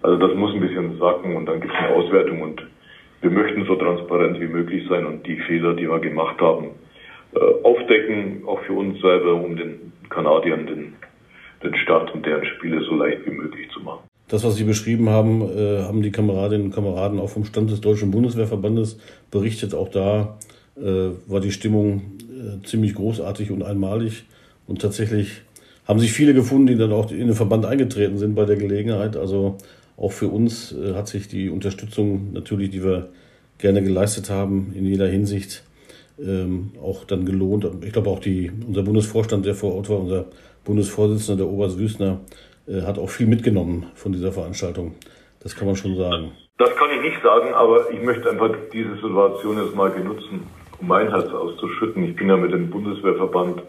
Also 0.00 0.16
das 0.16 0.34
muss 0.34 0.54
ein 0.54 0.60
bisschen 0.60 0.98
sacken 0.98 1.36
und 1.36 1.44
dann 1.44 1.60
gibt 1.60 1.74
es 1.74 1.78
eine 1.78 1.94
Auswertung 1.94 2.40
und 2.40 2.62
wir 3.26 3.42
möchten 3.42 3.64
so 3.66 3.74
transparent 3.74 4.40
wie 4.40 4.46
möglich 4.46 4.84
sein 4.88 5.04
und 5.04 5.26
die 5.26 5.36
Fehler, 5.36 5.74
die 5.74 5.88
wir 5.88 5.98
gemacht 5.98 6.40
haben, 6.40 6.66
äh, 7.34 7.38
aufdecken, 7.64 8.42
auch 8.46 8.60
für 8.60 8.74
uns 8.74 9.00
selber, 9.00 9.34
um 9.34 9.56
den 9.56 9.92
Kanadiern 10.08 10.66
den, 10.66 10.94
den 11.62 11.74
Start 11.76 12.14
und 12.14 12.24
deren 12.24 12.44
Spiele 12.44 12.80
so 12.84 12.94
leicht 12.94 13.26
wie 13.26 13.32
möglich 13.32 13.68
zu 13.72 13.80
machen. 13.80 14.04
Das, 14.28 14.44
was 14.44 14.56
Sie 14.56 14.64
beschrieben 14.64 15.08
haben, 15.08 15.42
äh, 15.42 15.82
haben 15.82 16.02
die 16.02 16.12
Kameradinnen 16.12 16.66
und 16.66 16.74
Kameraden 16.74 17.18
auch 17.18 17.30
vom 17.30 17.44
Stand 17.44 17.70
des 17.70 17.80
Deutschen 17.80 18.12
Bundeswehrverbandes 18.12 19.00
berichtet. 19.30 19.74
Auch 19.74 19.88
da 19.88 20.38
äh, 20.76 21.10
war 21.26 21.40
die 21.40 21.52
Stimmung 21.52 22.12
ziemlich 22.64 22.94
großartig 22.94 23.50
und 23.50 23.62
einmalig. 23.62 24.26
Und 24.66 24.82
tatsächlich 24.82 25.42
haben 25.88 25.98
sich 25.98 26.12
viele 26.12 26.34
gefunden, 26.34 26.66
die 26.66 26.76
dann 26.76 26.92
auch 26.92 27.10
in 27.10 27.28
den 27.28 27.32
Verband 27.32 27.64
eingetreten 27.64 28.18
sind 28.18 28.34
bei 28.34 28.44
der 28.44 28.56
Gelegenheit. 28.56 29.16
Also 29.16 29.56
auch 29.96 30.12
für 30.12 30.28
uns 30.28 30.72
äh, 30.72 30.94
hat 30.94 31.08
sich 31.08 31.28
die 31.28 31.48
Unterstützung 31.48 32.32
natürlich, 32.32 32.70
die 32.70 32.84
wir 32.84 33.08
gerne 33.58 33.82
geleistet 33.82 34.30
haben, 34.30 34.72
in 34.74 34.84
jeder 34.84 35.06
Hinsicht 35.06 35.64
ähm, 36.18 36.72
auch 36.82 37.04
dann 37.04 37.24
gelohnt. 37.24 37.68
Ich 37.82 37.92
glaube 37.92 38.10
auch 38.10 38.20
die, 38.20 38.50
unser 38.66 38.82
Bundesvorstand, 38.82 39.46
der 39.46 39.54
vor 39.54 39.74
Ort 39.74 39.88
war, 39.88 39.98
unser 39.98 40.26
Bundesvorsitzender, 40.64 41.44
der 41.44 41.52
Oberst 41.52 41.78
Wüstner, 41.78 42.20
äh, 42.66 42.82
hat 42.82 42.98
auch 42.98 43.08
viel 43.08 43.26
mitgenommen 43.26 43.86
von 43.94 44.12
dieser 44.12 44.32
Veranstaltung. 44.32 44.94
Das 45.40 45.54
kann 45.54 45.66
man 45.66 45.76
schon 45.76 45.96
sagen. 45.96 46.32
Das 46.58 46.74
kann 46.76 46.88
ich 46.90 47.02
nicht 47.02 47.22
sagen, 47.22 47.54
aber 47.54 47.90
ich 47.90 48.02
möchte 48.02 48.30
einfach 48.30 48.50
diese 48.72 48.94
Situation 48.94 49.58
jetzt 49.62 49.76
mal 49.76 49.90
benutzen, 49.90 50.46
um 50.80 50.88
mein 50.88 51.08
Herz 51.08 51.30
auszuschütten. 51.30 52.02
Ich 52.04 52.16
bin 52.16 52.28
ja 52.28 52.36
mit 52.36 52.52
dem 52.52 52.70
Bundeswehrverband 52.70 53.62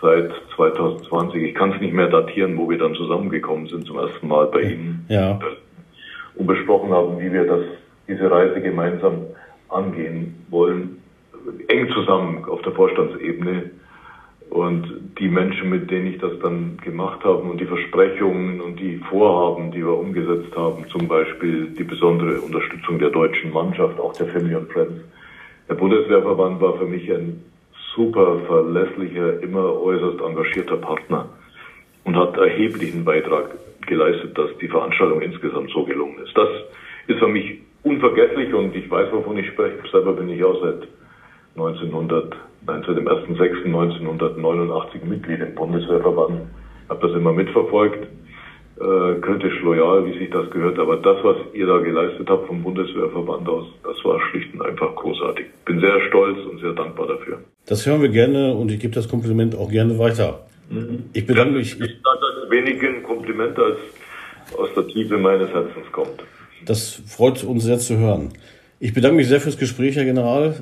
seit 0.00 0.30
2020. 0.56 1.42
Ich 1.42 1.54
kann 1.54 1.72
es 1.72 1.80
nicht 1.80 1.92
mehr 1.92 2.08
datieren, 2.08 2.56
wo 2.56 2.68
wir 2.68 2.78
dann 2.78 2.94
zusammengekommen 2.94 3.66
sind 3.66 3.86
zum 3.86 3.98
ersten 3.98 4.28
Mal 4.28 4.46
bei 4.46 4.62
Ihnen. 4.62 5.04
Ja. 5.08 5.38
Und 6.34 6.46
besprochen 6.46 6.90
haben, 6.90 7.18
wie 7.18 7.32
wir 7.32 7.44
das, 7.44 7.64
diese 8.06 8.30
Reise 8.30 8.60
gemeinsam 8.60 9.26
angehen 9.68 10.46
wollen. 10.50 10.98
Eng 11.68 11.88
zusammen 11.92 12.44
auf 12.44 12.62
der 12.62 12.72
Vorstandsebene. 12.72 13.70
Und 14.50 14.86
die 15.18 15.28
Menschen, 15.28 15.68
mit 15.68 15.90
denen 15.90 16.06
ich 16.06 16.18
das 16.18 16.32
dann 16.40 16.78
gemacht 16.82 17.22
habe 17.22 17.42
und 17.42 17.60
die 17.60 17.66
Versprechungen 17.66 18.62
und 18.62 18.80
die 18.80 18.96
Vorhaben, 19.10 19.72
die 19.72 19.84
wir 19.84 19.98
umgesetzt 19.98 20.56
haben, 20.56 20.86
zum 20.88 21.06
Beispiel 21.06 21.66
die 21.78 21.84
besondere 21.84 22.40
Unterstützung 22.40 22.98
der 22.98 23.10
deutschen 23.10 23.52
Mannschaft, 23.52 24.00
auch 24.00 24.14
der 24.14 24.26
Family 24.28 24.54
and 24.54 24.72
Friends. 24.72 25.02
Der 25.68 25.74
Bundeswehrverband 25.74 26.62
war 26.62 26.78
für 26.78 26.86
mich 26.86 27.12
ein 27.12 27.44
super 27.98 28.38
verlässlicher, 28.46 29.42
immer 29.42 29.74
äußerst 29.82 30.20
engagierter 30.20 30.76
Partner 30.76 31.28
und 32.04 32.16
hat 32.16 32.36
erheblichen 32.36 33.04
Beitrag 33.04 33.50
geleistet, 33.86 34.38
dass 34.38 34.56
die 34.58 34.68
Veranstaltung 34.68 35.20
insgesamt 35.20 35.70
so 35.70 35.84
gelungen 35.84 36.18
ist. 36.24 36.36
Das 36.36 36.48
ist 37.08 37.18
für 37.18 37.26
mich 37.26 37.58
unvergesslich 37.82 38.54
und 38.54 38.74
ich 38.76 38.88
weiß, 38.88 39.12
wovon 39.12 39.38
ich 39.38 39.48
spreche. 39.48 39.76
Selber 39.90 40.12
bin 40.12 40.28
ich 40.28 40.44
auch 40.44 40.62
seit 40.62 40.86
1900, 41.56 42.36
nein, 42.66 42.84
seit 42.86 42.96
dem 42.96 43.08
1.6.1989 43.08 45.04
Mitglied 45.04 45.40
im 45.40 45.54
Bundeswehrverband, 45.56 46.42
habe 46.88 47.06
das 47.06 47.16
immer 47.16 47.32
mitverfolgt 47.32 48.06
äh, 48.80 49.20
kritisch 49.20 49.60
loyal, 49.62 50.06
wie 50.06 50.18
sich 50.18 50.30
das 50.30 50.50
gehört. 50.50 50.78
Aber 50.78 50.96
das, 50.96 51.16
was 51.22 51.36
ihr 51.52 51.66
da 51.66 51.78
geleistet 51.78 52.28
habt 52.28 52.46
vom 52.46 52.62
Bundeswehrverband 52.62 53.48
aus, 53.48 53.66
das 53.82 53.96
war 54.04 54.20
schlicht 54.30 54.54
und 54.54 54.62
einfach 54.62 54.94
großartig. 54.94 55.46
Bin 55.64 55.80
sehr 55.80 56.00
stolz 56.08 56.38
und 56.50 56.60
sehr 56.60 56.72
dankbar 56.72 57.08
dafür. 57.08 57.38
Das 57.66 57.86
hören 57.86 58.02
wir 58.02 58.08
gerne 58.08 58.54
und 58.54 58.70
ich 58.70 58.80
gebe 58.80 58.94
das 58.94 59.08
Kompliment 59.08 59.56
auch 59.56 59.70
gerne 59.70 59.98
weiter. 59.98 60.46
Mhm. 60.70 61.04
Ich 61.12 61.26
bedanke 61.26 61.54
mich. 61.54 61.72
Ich 61.72 61.78
sage 61.78 62.20
das 62.42 62.50
wenig 62.50 62.82
ein 62.82 63.02
Kompliment, 63.02 63.58
als 63.58 63.78
aus 64.56 64.68
der 64.74 64.86
Tiefe 64.88 65.18
meines 65.18 65.50
Herzens 65.50 65.90
kommt. 65.92 66.24
Das 66.64 67.02
freut 67.06 67.42
uns 67.44 67.64
sehr 67.64 67.78
zu 67.78 67.98
hören. 67.98 68.32
Ich 68.80 68.94
bedanke 68.94 69.16
mich 69.16 69.28
sehr 69.28 69.40
fürs 69.40 69.58
Gespräch, 69.58 69.96
Herr 69.96 70.04
General. 70.04 70.54